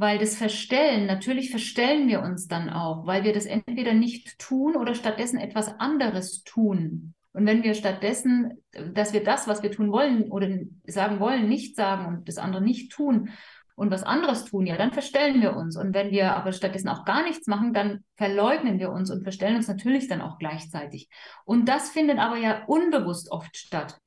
[0.00, 4.74] Weil das Verstellen, natürlich verstellen wir uns dann auch, weil wir das entweder nicht tun
[4.74, 7.12] oder stattdessen etwas anderes tun.
[7.34, 8.62] Und wenn wir stattdessen,
[8.94, 10.48] dass wir das, was wir tun wollen oder
[10.86, 13.28] sagen wollen, nicht sagen und das andere nicht tun
[13.74, 15.76] und was anderes tun, ja, dann verstellen wir uns.
[15.76, 19.56] Und wenn wir aber stattdessen auch gar nichts machen, dann verleugnen wir uns und verstellen
[19.56, 21.10] uns natürlich dann auch gleichzeitig.
[21.44, 23.98] Und das findet aber ja unbewusst oft statt.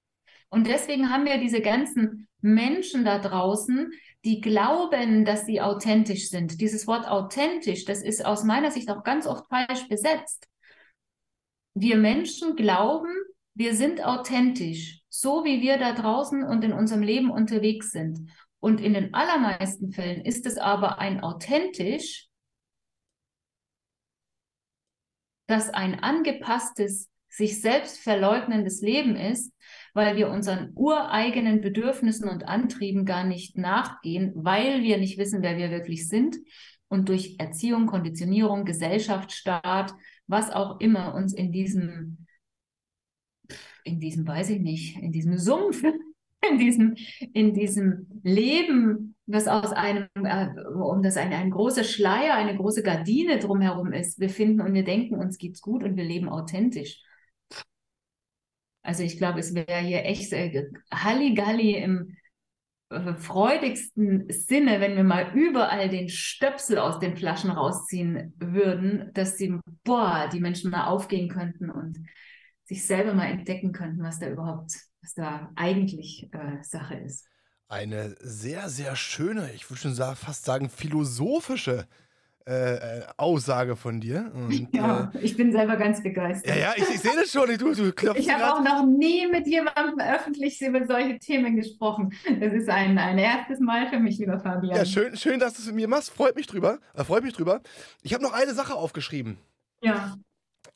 [0.49, 3.91] Und deswegen haben wir diese ganzen Menschen da draußen,
[4.25, 6.61] die glauben, dass sie authentisch sind.
[6.61, 10.47] Dieses Wort authentisch, das ist aus meiner Sicht auch ganz oft falsch besetzt.
[11.73, 13.11] Wir Menschen glauben,
[13.53, 18.29] wir sind authentisch, so wie wir da draußen und in unserem Leben unterwegs sind.
[18.59, 22.29] Und in den allermeisten Fällen ist es aber ein authentisch,
[25.47, 29.51] das ein angepasstes, sich selbst verleugnendes Leben ist,
[29.93, 35.57] weil wir unseren ureigenen Bedürfnissen und Antrieben gar nicht nachgehen, weil wir nicht wissen, wer
[35.57, 36.37] wir wirklich sind
[36.87, 39.93] und durch Erziehung, Konditionierung, Gesellschaft, Staat,
[40.27, 42.25] was auch immer uns in diesem,
[43.83, 45.83] in diesem, weiß ich nicht, in diesem Sumpf,
[46.49, 46.95] in diesem,
[47.33, 52.83] in diesem Leben, was aus einem, äh, um das ein, ein großer Schleier, eine große
[52.83, 57.01] Gardine drumherum ist, wir finden und wir denken, uns geht's gut und wir leben authentisch.
[58.83, 62.17] Also ich glaube, es wäre hier echt äh, Halligalli im
[62.89, 69.37] äh, freudigsten Sinne, wenn wir mal überall den Stöpsel aus den Flaschen rausziehen würden, dass
[69.37, 71.97] die, boah, die Menschen mal aufgehen könnten und
[72.65, 77.27] sich selber mal entdecken könnten, was da überhaupt, was da eigentlich äh, Sache ist.
[77.67, 81.87] Eine sehr, sehr schöne, ich würde schon fast sagen, philosophische
[82.45, 84.31] äh, äh, Aussage von dir.
[84.33, 86.53] Und, ja, äh, ich bin selber ganz begeistert.
[86.53, 87.47] Ja, ja, ich, ich sehe das schon.
[87.57, 92.13] Du, du ich habe auch noch nie mit jemandem öffentlich über solche Themen gesprochen.
[92.41, 94.75] Das ist ein, ein erstes Mal für mich, lieber Fabian.
[94.75, 96.09] Ja, schön, schön dass du es mit mir machst.
[96.09, 96.79] Freut mich drüber.
[96.93, 97.61] Äh, freut mich drüber.
[98.01, 99.37] Ich habe noch eine Sache aufgeschrieben.
[99.81, 100.17] Ja.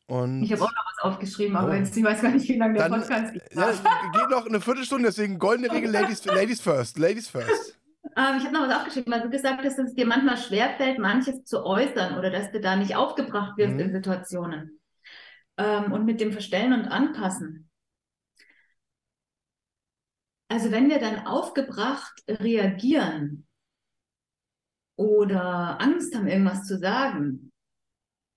[0.06, 1.76] Und ich habe auch noch was aufgeschrieben, aber oh.
[1.76, 3.44] jetzt, ich weiß gar nicht, wie lange der Dann, Podcast geht.
[3.54, 6.98] Ja, geht noch eine Viertelstunde, deswegen goldene Regel, Ladies, Ladies first.
[6.98, 7.78] Ladies first.
[8.16, 11.00] Ähm, ich habe noch was aufgeschrieben, weil du gesagt hast, dass es dir manchmal schwerfällt,
[11.00, 13.80] manches zu äußern oder dass du da nicht aufgebracht wirst mhm.
[13.80, 14.80] in Situationen.
[15.58, 17.70] Ähm, und mit dem Verstellen und Anpassen.
[20.50, 23.48] Also wenn wir dann aufgebracht reagieren
[24.96, 27.52] oder Angst haben, irgendwas zu sagen,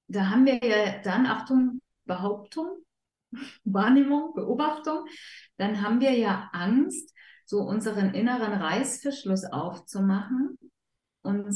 [0.09, 2.85] da haben wir ja dann, Achtung, Behauptung,
[3.65, 5.07] Wahrnehmung, Beobachtung,
[5.57, 7.15] dann haben wir ja Angst,
[7.51, 10.57] so unseren inneren Reißverschluss aufzumachen,
[11.23, 11.49] und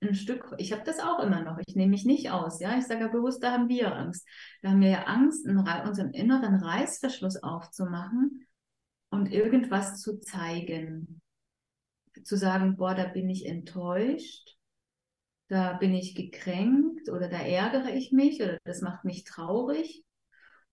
[0.00, 2.86] ein Stück, ich habe das auch immer noch, ich nehme mich nicht aus, ja, ich
[2.86, 4.28] sage ja bewusst, da haben wir Angst.
[4.60, 8.46] Da haben wir ja Angst, unseren inneren Reißverschluss aufzumachen
[9.08, 11.22] und irgendwas zu zeigen.
[12.22, 14.54] Zu sagen, boah, da bin ich enttäuscht,
[15.48, 20.04] da bin ich gekränkt oder da ärgere ich mich oder das macht mich traurig.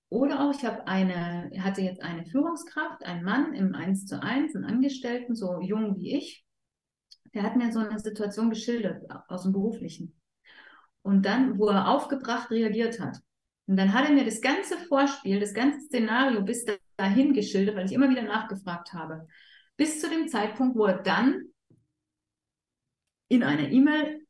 [0.09, 4.55] Oder auch, ich habe eine, hatte jetzt eine Führungskraft, einen Mann im 1 zu 1,
[4.55, 6.45] einen Angestellten, so jung wie ich.
[7.33, 10.15] Der hat mir so eine Situation geschildert aus dem Beruflichen.
[11.01, 13.17] Und dann, wo er aufgebracht reagiert hat.
[13.67, 16.65] Und dann hat er mir das ganze Vorspiel, das ganze Szenario bis
[16.97, 19.27] dahin geschildert, weil ich immer wieder nachgefragt habe.
[19.75, 21.41] Bis zu dem Zeitpunkt, wo er dann
[23.27, 24.25] in einer E-Mail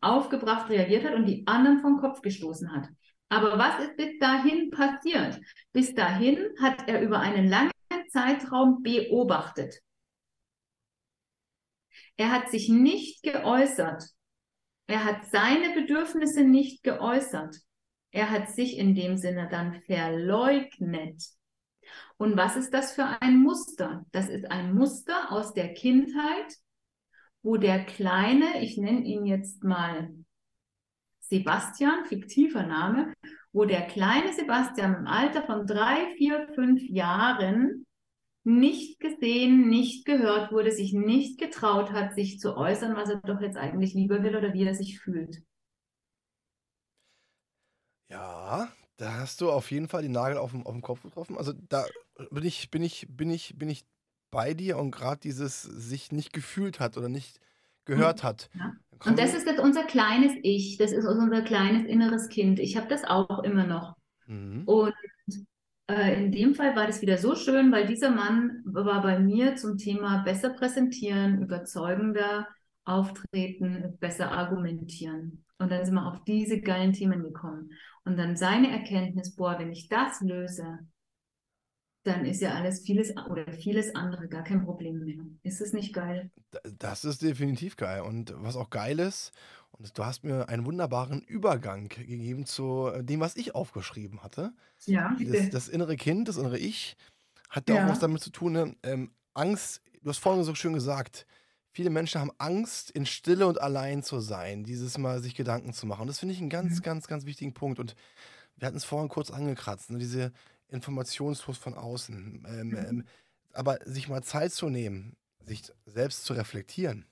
[0.00, 2.88] aufgebracht reagiert hat und die anderen vom Kopf gestoßen hat.
[3.30, 5.40] Aber was ist bis dahin passiert?
[5.72, 7.70] Bis dahin hat er über einen langen
[8.08, 9.80] Zeitraum beobachtet.
[12.16, 14.04] Er hat sich nicht geäußert.
[14.88, 17.56] Er hat seine Bedürfnisse nicht geäußert.
[18.10, 21.22] Er hat sich in dem Sinne dann verleugnet.
[22.16, 24.04] Und was ist das für ein Muster?
[24.10, 26.56] Das ist ein Muster aus der Kindheit,
[27.42, 30.12] wo der Kleine, ich nenne ihn jetzt mal
[31.30, 33.14] Sebastian, fiktiver Name,
[33.52, 37.86] wo der kleine Sebastian im Alter von drei, vier, fünf Jahren
[38.44, 43.40] nicht gesehen, nicht gehört wurde, sich nicht getraut hat, sich zu äußern, was er doch
[43.40, 45.42] jetzt eigentlich lieber will oder wie er sich fühlt.
[48.08, 51.38] Ja, da hast du auf jeden Fall den Nagel auf den, auf den Kopf getroffen.
[51.38, 51.84] Also da
[52.30, 53.84] bin ich, bin ich, bin ich, bin ich
[54.32, 57.40] bei dir und gerade dieses sich nicht gefühlt hat oder nicht
[57.90, 58.48] gehört hat.
[58.54, 58.72] Ja.
[59.04, 62.58] Und das ist jetzt unser kleines Ich, das ist unser kleines inneres Kind.
[62.58, 63.96] Ich habe das auch immer noch.
[64.26, 64.64] Mhm.
[64.64, 64.94] Und
[65.90, 69.56] äh, in dem Fall war das wieder so schön, weil dieser Mann war bei mir
[69.56, 72.46] zum Thema besser präsentieren, überzeugender
[72.84, 75.44] auftreten, besser argumentieren.
[75.58, 77.70] Und dann sind wir auf diese geilen Themen gekommen.
[78.04, 80.78] Und dann seine Erkenntnis, boah, wenn ich das löse,
[82.02, 85.24] dann ist ja alles vieles oder vieles andere gar kein Problem mehr.
[85.42, 86.30] Ist es nicht geil?
[86.78, 88.00] Das ist definitiv geil.
[88.02, 89.32] Und was auch geil ist,
[89.72, 94.52] und du hast mir einen wunderbaren Übergang gegeben zu dem, was ich aufgeschrieben hatte.
[94.86, 96.96] Ja, Das, das innere Kind, das innere Ich,
[97.48, 98.76] hat ja auch was damit zu tun, ne?
[98.82, 101.26] ähm, Angst, du hast vorhin so schön gesagt,
[101.72, 105.86] viele Menschen haben Angst, in Stille und allein zu sein, dieses Mal sich Gedanken zu
[105.86, 106.02] machen.
[106.02, 106.82] Und das finde ich einen ganz, Mhm.
[106.82, 107.78] ganz, ganz wichtigen Punkt.
[107.78, 107.94] Und
[108.56, 109.98] wir hatten es vorhin kurz angekratzt, ne?
[109.98, 110.32] diese
[110.70, 112.46] Informationsfluss von außen.
[112.48, 112.78] Ähm, Mhm.
[112.88, 113.04] ähm,
[113.52, 117.06] aber sich mal Zeit zu nehmen, sich selbst zu reflektieren,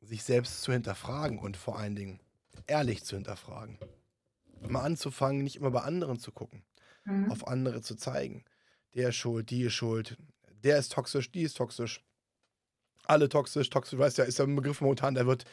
[0.00, 2.20] sich selbst zu hinterfragen und vor allen Dingen
[2.66, 3.78] ehrlich zu hinterfragen.
[4.68, 6.64] Mal anzufangen, nicht immer bei anderen zu gucken,
[7.06, 7.30] Mhm.
[7.30, 8.44] auf andere zu zeigen.
[8.94, 10.18] Der ist schuld, die ist schuld,
[10.50, 12.04] der ist toxisch, die ist toxisch.
[13.06, 15.44] Alle toxisch, toxisch, weißt ja, ist ja ein Begriff momentan, der wird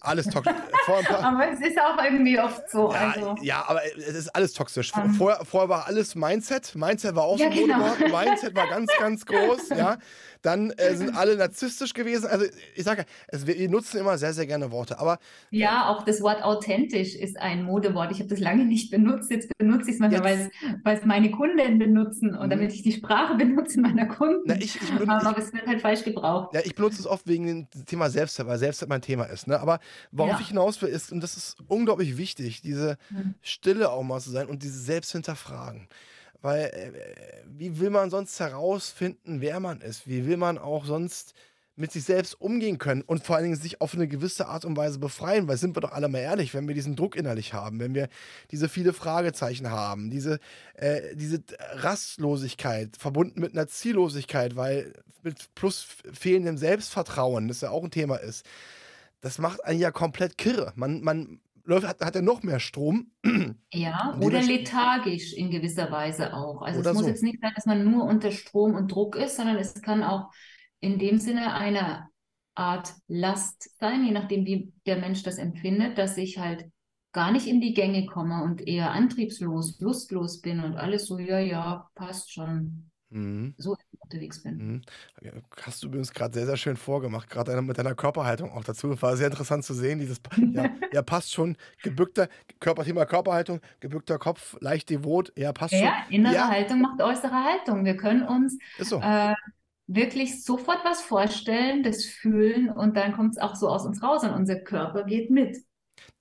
[0.00, 0.54] alles toxisch.
[1.22, 2.90] Aber es ist auch irgendwie oft so.
[2.92, 4.92] ja, also, ja, aber es ist alles toxisch.
[4.96, 5.12] Ähm.
[5.14, 6.74] Vorher, vorher war alles Mindset.
[6.74, 7.78] Mindset war auch Ja, so ein genau.
[7.78, 8.24] Modewort.
[8.26, 9.68] Mindset war ganz, ganz groß.
[9.70, 9.98] Ja.
[10.42, 12.26] Dann äh, sind alle narzisstisch gewesen.
[12.28, 14.98] Also ich sage, es, wir nutzen immer sehr, sehr gerne Worte.
[14.98, 15.18] Aber
[15.50, 18.12] ja, auch das Wort authentisch ist ein Modewort.
[18.12, 19.30] Ich habe das lange nicht benutzt.
[19.30, 22.50] Jetzt benutze ich es manchmal, weil es, weil es meine Kunden benutzen und Mhm.
[22.50, 24.42] damit ich die Sprache benutze meiner Kunden.
[24.46, 26.54] na, ich, ich, benutze, Aber es wird halt falsch gebraucht.
[26.54, 29.46] Ja, ich benutze es oft wegen dem Thema Selbstwert, weil Selbstwert mein Thema ist.
[29.48, 29.58] Ne?
[29.60, 29.67] Aber
[30.12, 30.40] worauf Ja.
[30.40, 33.34] ich hinaus will, ist, und das ist unglaublich wichtig, diese Mhm.
[33.42, 35.88] Stille auch mal zu sein und dieses Selbsthinterfragen.
[36.40, 40.06] Weil, äh, wie will man sonst herausfinden, wer man ist?
[40.06, 41.34] Wie will man auch sonst
[41.74, 44.76] mit sich selbst umgehen können und vor allen Dingen sich auf eine gewisse Art und
[44.76, 45.46] Weise befreien?
[45.48, 48.08] Weil sind wir doch alle mal ehrlich, wenn wir diesen Druck innerlich haben, wenn wir
[48.52, 50.38] diese viele Fragezeichen haben, diese,
[50.74, 51.42] äh, diese
[52.02, 54.92] Rastlosigkeit verbunden mit einer Ziellosigkeit, weil
[55.22, 58.44] mit plus fehlendem Selbstvertrauen, das ja auch ein Thema ist,
[59.20, 60.72] das macht einen ja komplett kirre.
[60.76, 63.12] Man, man läuft, hat, hat ja noch mehr Strom.
[63.70, 66.62] Ja, oder lethargisch in gewisser Weise auch.
[66.62, 67.08] Also es muss so.
[67.08, 70.30] jetzt nicht sein, dass man nur unter Strom und Druck ist, sondern es kann auch
[70.80, 72.08] in dem Sinne eine
[72.54, 76.64] Art Last sein, je nachdem, wie der Mensch das empfindet, dass ich halt
[77.12, 81.38] gar nicht in die Gänge komme und eher antriebslos, lustlos bin und alles so, ja,
[81.38, 83.54] ja, passt schon, Mhm.
[83.56, 84.56] so unterwegs bin.
[84.56, 84.82] Mhm.
[85.62, 89.00] Hast du übrigens gerade sehr, sehr schön vorgemacht, gerade mit deiner Körperhaltung auch dazu.
[89.00, 89.98] War sehr interessant zu sehen.
[89.98, 90.20] Dieses,
[90.52, 91.56] ja, ja, passt schon.
[91.82, 92.28] Gebückter,
[92.60, 95.84] Körper, Thema Körperhaltung, gebückter Kopf, leicht devot, ja, passt schon.
[95.84, 96.48] Ja, innere Ja.
[96.48, 97.84] Haltung macht äußere Haltung.
[97.84, 99.00] Wir können uns Ist so.
[99.00, 99.34] äh,
[99.86, 104.22] wirklich sofort was vorstellen, das fühlen und dann kommt es auch so aus uns raus
[104.22, 105.56] und unser Körper geht mit.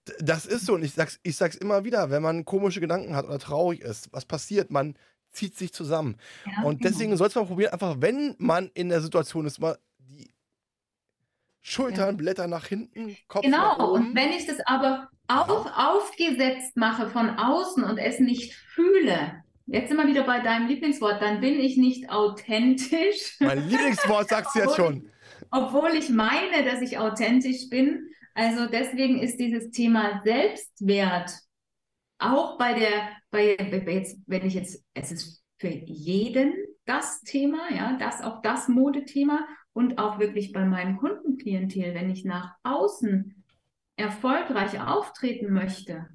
[0.08, 0.74] D- Das ist so.
[0.76, 4.12] Und ich sag's, ich sag's immer wieder, wenn man komische Gedanken hat oder traurig ist,
[4.14, 4.72] was passiert?
[4.72, 4.96] Man
[5.38, 6.18] zieht sich zusammen.
[6.46, 6.90] Ja, Und genau.
[6.90, 10.32] deswegen sollte man probieren, einfach, wenn man in der Situation ist, mal die
[11.62, 17.10] Schultern, Blätter nach hinten, Kopf nach Genau, und wenn ich das aber auf, aufgesetzt mache
[17.10, 21.60] von außen und es nicht fühle, jetzt sind wir wieder bei deinem Lieblingswort, dann bin
[21.60, 25.10] ich nicht authentisch, Mein Lieblingswort sagst du jetzt schon.
[25.52, 28.08] obwohl ich meine, dass ich authentisch bin.
[28.34, 31.32] Also deswegen ist dieses Thema Selbstwert
[32.20, 36.54] auch bei der, bei jetzt, wenn ich jetzt, es ist für jeden
[36.86, 42.26] das Thema, ja, das auch das Modethema und auch wirklich bei meinem Kundenklientel, wenn ich
[42.26, 43.44] nach außen
[43.96, 46.08] erfolgreich auftreten möchte,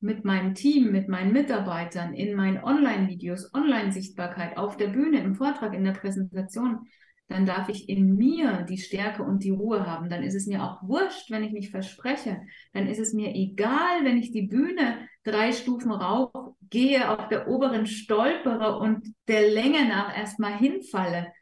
[0.00, 5.74] mit meinem Team, mit meinen Mitarbeitern, in meinen Online-Videos, Online-Sichtbarkeit, auf der Bühne, im Vortrag,
[5.74, 6.88] in der Präsentation,
[7.32, 10.10] dann darf ich in mir die Stärke und die Ruhe haben.
[10.10, 12.40] Dann ist es mir auch wurscht, wenn ich mich verspreche.
[12.72, 16.30] Dann ist es mir egal, wenn ich die Bühne drei Stufen rauf
[16.70, 21.32] gehe, auf der oberen stolpere und der Länge nach erstmal hinfalle.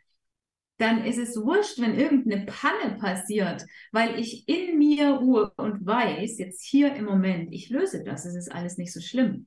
[0.79, 6.39] Dann ist es wurscht, wenn irgendeine Panne passiert, weil ich in mir ruhe und weiß,
[6.39, 9.47] jetzt hier im Moment, ich löse das, es ist alles nicht so schlimm.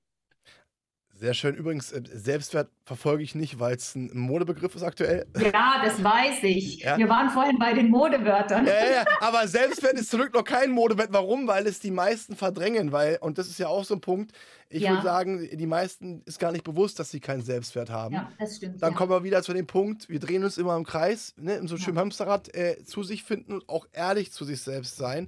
[1.24, 1.56] Sehr schön.
[1.56, 5.26] Übrigens, äh, Selbstwert verfolge ich nicht, weil es ein Modebegriff ist aktuell.
[5.40, 6.80] Ja, das weiß ich.
[6.80, 6.98] Ja.
[6.98, 8.68] Wir waren vorhin bei den Modewörtern.
[8.68, 11.14] Ja, ja, aber Selbstwert ist zurück noch kein Modewert.
[11.14, 11.48] Warum?
[11.48, 14.34] Weil es die meisten verdrängen, weil, und das ist ja auch so ein Punkt,
[14.68, 14.90] ich Ja.
[14.92, 18.16] würde sagen, die meisten ist gar nicht bewusst, dass sie keinen Selbstwert haben.
[18.16, 18.82] Ja, das stimmt.
[18.82, 18.98] Dann ja.
[18.98, 21.76] kommen wir wieder zu dem Punkt, wir drehen uns immer im Kreis, ne, in so
[21.76, 25.28] einem schönen Hamsterrad, äh, zu sich finden und auch ehrlich zu sich selbst sein.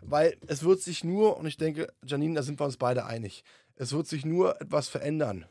[0.00, 3.42] Weil es wird sich nur, und ich denke, Janine, da sind wir uns beide einig,
[3.76, 5.46] es wird sich nur etwas verändern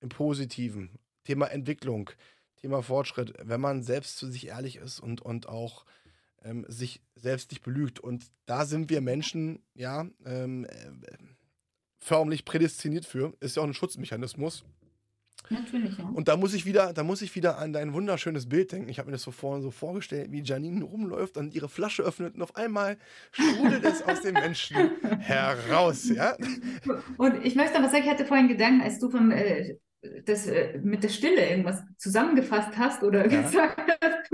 [0.00, 0.98] im Positiven.
[1.24, 2.10] Thema Entwicklung,
[2.56, 5.84] Thema Fortschritt, wenn man selbst zu sich ehrlich ist und, und auch
[6.42, 8.00] ähm, sich selbst nicht belügt.
[8.00, 11.16] Und da sind wir Menschen, ja, ähm, äh,
[11.98, 13.34] förmlich prädestiniert für.
[13.40, 14.64] Ist ja auch ein Schutzmechanismus.
[15.50, 16.04] Natürlich, ja.
[16.04, 18.88] Und da muss ich wieder, da muss ich wieder an dein wunderschönes Bild denken.
[18.88, 22.34] Ich habe mir das so vorhin so vorgestellt, wie Janine rumläuft und ihre Flasche öffnet
[22.34, 22.98] und auf einmal
[23.32, 24.76] sprudelt es aus dem Menschen
[25.20, 26.36] heraus, ja?
[27.16, 29.76] Und ich möchte aber sagen, ich hatte vorhin Gedanken, als du vom äh,
[30.24, 33.42] das äh, mit der Stille irgendwas zusammengefasst hast oder ja.
[33.42, 34.32] gesagt hast.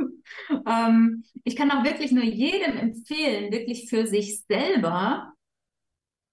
[0.67, 5.33] ähm, ich kann auch wirklich nur jedem empfehlen, wirklich für sich selber,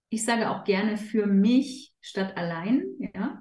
[0.10, 3.41] ich sage auch gerne für mich statt allein, ja.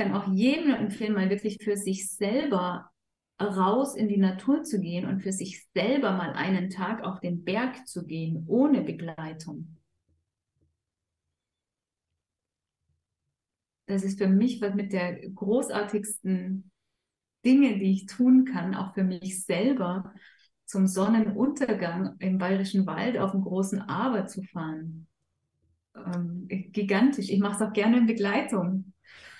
[0.00, 2.90] Ich kann auch jedem empfehlen, mal wirklich für sich selber
[3.38, 7.44] raus in die Natur zu gehen und für sich selber mal einen Tag auf den
[7.44, 9.76] Berg zu gehen, ohne Begleitung.
[13.84, 16.70] Das ist für mich was mit der großartigsten
[17.44, 20.14] Dinge, die ich tun kann, auch für mich selber,
[20.64, 25.08] zum Sonnenuntergang im Bayerischen Wald auf dem großen Aber zu fahren.
[25.94, 27.28] Ähm, gigantisch.
[27.28, 28.89] Ich mache es auch gerne in Begleitung.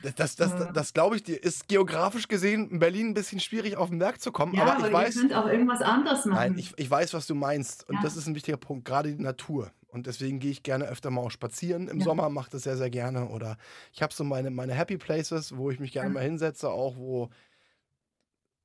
[0.02, 3.40] Das, das, das, das, das glaube ich dir, ist geografisch gesehen in Berlin ein bisschen
[3.40, 4.54] schwierig auf den Berg zu kommen.
[4.54, 5.14] Ja, aber, aber ich weiß.
[5.16, 6.36] Könnt auch irgendwas anderes machen.
[6.36, 7.88] Nein, ich, ich weiß, was du meinst.
[7.88, 8.02] Und ja.
[8.02, 9.70] das ist ein wichtiger Punkt, gerade die Natur.
[9.88, 11.88] Und deswegen gehe ich gerne öfter mal auch spazieren.
[11.88, 12.04] Im ja.
[12.04, 13.28] Sommer mache ich das sehr, sehr gerne.
[13.28, 13.56] Oder
[13.92, 17.28] ich habe so meine, meine Happy Places, wo ich mich gerne mal hinsetze, auch wo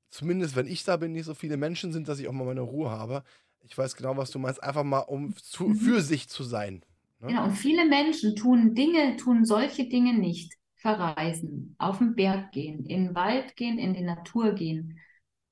[0.09, 2.61] zumindest, wenn ich da bin, nicht so viele Menschen sind, dass ich auch mal meine
[2.61, 3.23] Ruhe habe.
[3.63, 4.63] Ich weiß genau, was du meinst.
[4.63, 5.75] Einfach mal, um zu, mhm.
[5.75, 6.85] für sich zu sein.
[7.19, 7.29] Ne?
[7.29, 10.53] Genau, und viele Menschen tun Dinge, tun solche Dinge nicht
[10.85, 14.99] verreisen, auf den Berg gehen, in den Wald gehen, in die Natur gehen,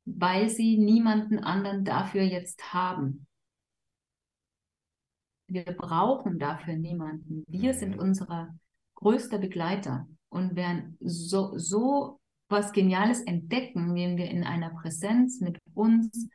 [0.06, 3.26] weil sie niemanden anderen dafür jetzt haben.
[5.48, 7.44] Wir brauchen dafür niemanden.
[7.48, 8.02] Wir sind mhm.
[8.02, 8.54] unser
[8.94, 10.08] größter Begleiter.
[10.30, 12.20] Und werden so, so
[12.50, 16.28] was Geniales entdecken, wenn wir in einer Präsenz mit uns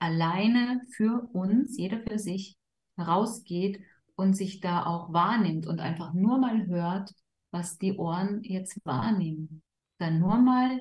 [0.00, 2.56] alleine für uns, jeder für sich,
[2.98, 3.80] rausgeht
[4.16, 7.12] und sich da auch wahrnimmt und einfach nur mal hört,
[7.50, 9.62] was die Ohren jetzt wahrnehmen.
[9.98, 10.80] Dann nur mal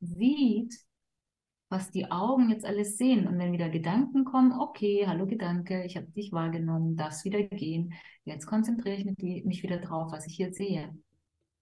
[0.00, 0.74] sieht,
[1.68, 3.26] was die Augen jetzt alles sehen.
[3.26, 7.94] Und wenn wieder Gedanken kommen, okay, hallo Gedanke, ich habe dich wahrgenommen, darfst wieder gehen.
[8.24, 10.94] Jetzt konzentriere ich mich wieder drauf, was ich hier sehe.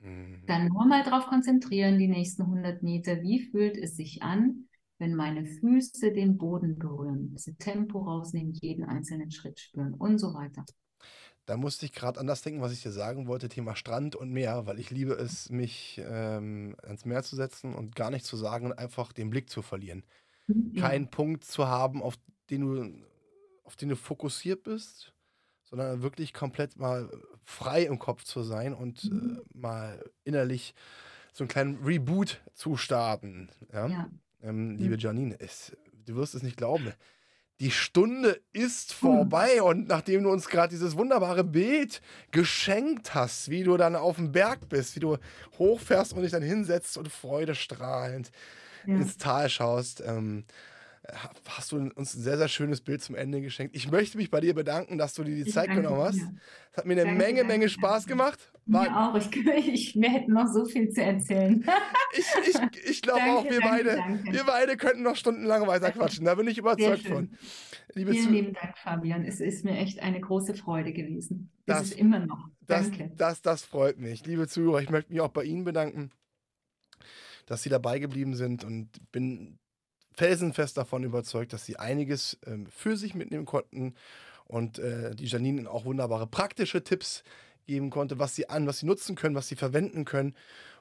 [0.00, 0.42] Mhm.
[0.46, 3.22] Dann nur mal drauf konzentrieren, die nächsten 100 Meter.
[3.22, 7.30] Wie fühlt es sich an, wenn meine Füße den Boden berühren?
[7.32, 10.64] Das Tempo rausnehmen, jeden einzelnen Schritt spüren und so weiter.
[11.46, 14.30] Da musste ich gerade an das denken, was ich dir sagen wollte, Thema Strand und
[14.30, 18.36] Meer, weil ich liebe es, mich ähm, ans Meer zu setzen und gar nichts zu
[18.36, 20.04] sagen und einfach den Blick zu verlieren.
[20.46, 20.74] Mhm.
[20.74, 22.14] Keinen Punkt zu haben, auf
[22.48, 23.04] den du,
[23.64, 25.12] auf den du fokussiert bist,
[25.64, 27.10] sondern wirklich komplett mal
[27.44, 29.40] frei im Kopf zu sein und mhm.
[29.40, 30.74] äh, mal innerlich
[31.32, 33.48] so einen kleinen Reboot zu starten.
[33.72, 33.88] Ja?
[33.88, 34.10] ja.
[34.42, 35.00] Ähm, liebe mhm.
[35.00, 35.76] Janine, es,
[36.06, 36.92] du wirst es nicht glauben
[37.62, 39.64] die Stunde ist vorbei hm.
[39.64, 42.02] und nachdem du uns gerade dieses wunderbare Bild
[42.32, 45.16] geschenkt hast, wie du dann auf dem Berg bist, wie du
[45.60, 48.32] hochfährst und dich dann hinsetzt und freudestrahlend
[48.84, 48.96] ja.
[48.96, 50.44] ins Tal schaust, ähm,
[51.48, 53.74] hast du uns ein sehr, sehr schönes Bild zum Ende geschenkt.
[53.74, 56.20] Ich möchte mich bei dir bedanken, dass du dir die ich Zeit genommen hast.
[56.70, 58.08] Es hat mir eine danke, Menge, danke, Menge Spaß danke.
[58.10, 58.52] gemacht.
[58.66, 59.16] War mir auch.
[59.16, 59.36] Ich,
[59.66, 61.64] ich, wir hätten noch so viel zu erzählen.
[62.12, 63.96] ich ich, ich glaube auch, wir beide,
[64.30, 66.24] wir beide könnten noch stundenlang weiter quatschen.
[66.24, 67.30] Da bin ich überzeugt von.
[67.94, 69.24] Liebe Vielen lieben Dank, Fabian.
[69.24, 71.50] Es ist mir echt eine große Freude gewesen.
[71.66, 72.48] Das, ist immer noch.
[72.66, 73.08] Danke.
[73.16, 74.24] Das, das, das freut mich.
[74.24, 76.10] Liebe Zuhörer, ich möchte mich auch bei Ihnen bedanken,
[77.46, 79.58] dass Sie dabei geblieben sind und bin
[80.14, 83.94] felsenfest davon überzeugt, dass sie einiges ähm, für sich mitnehmen konnten
[84.46, 87.24] und äh, die Janine auch wunderbare praktische Tipps
[87.66, 90.34] geben konnte, was sie an, was sie nutzen können, was sie verwenden können.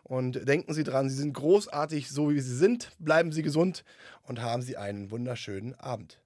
[0.03, 2.91] Und denken Sie dran, Sie sind großartig, so wie Sie sind.
[2.99, 3.85] Bleiben Sie gesund
[4.23, 6.19] und haben Sie einen wunderschönen Abend.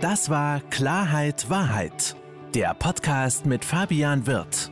[0.00, 2.16] Das war Klarheit Wahrheit,
[2.54, 4.71] der Podcast mit Fabian Wirth.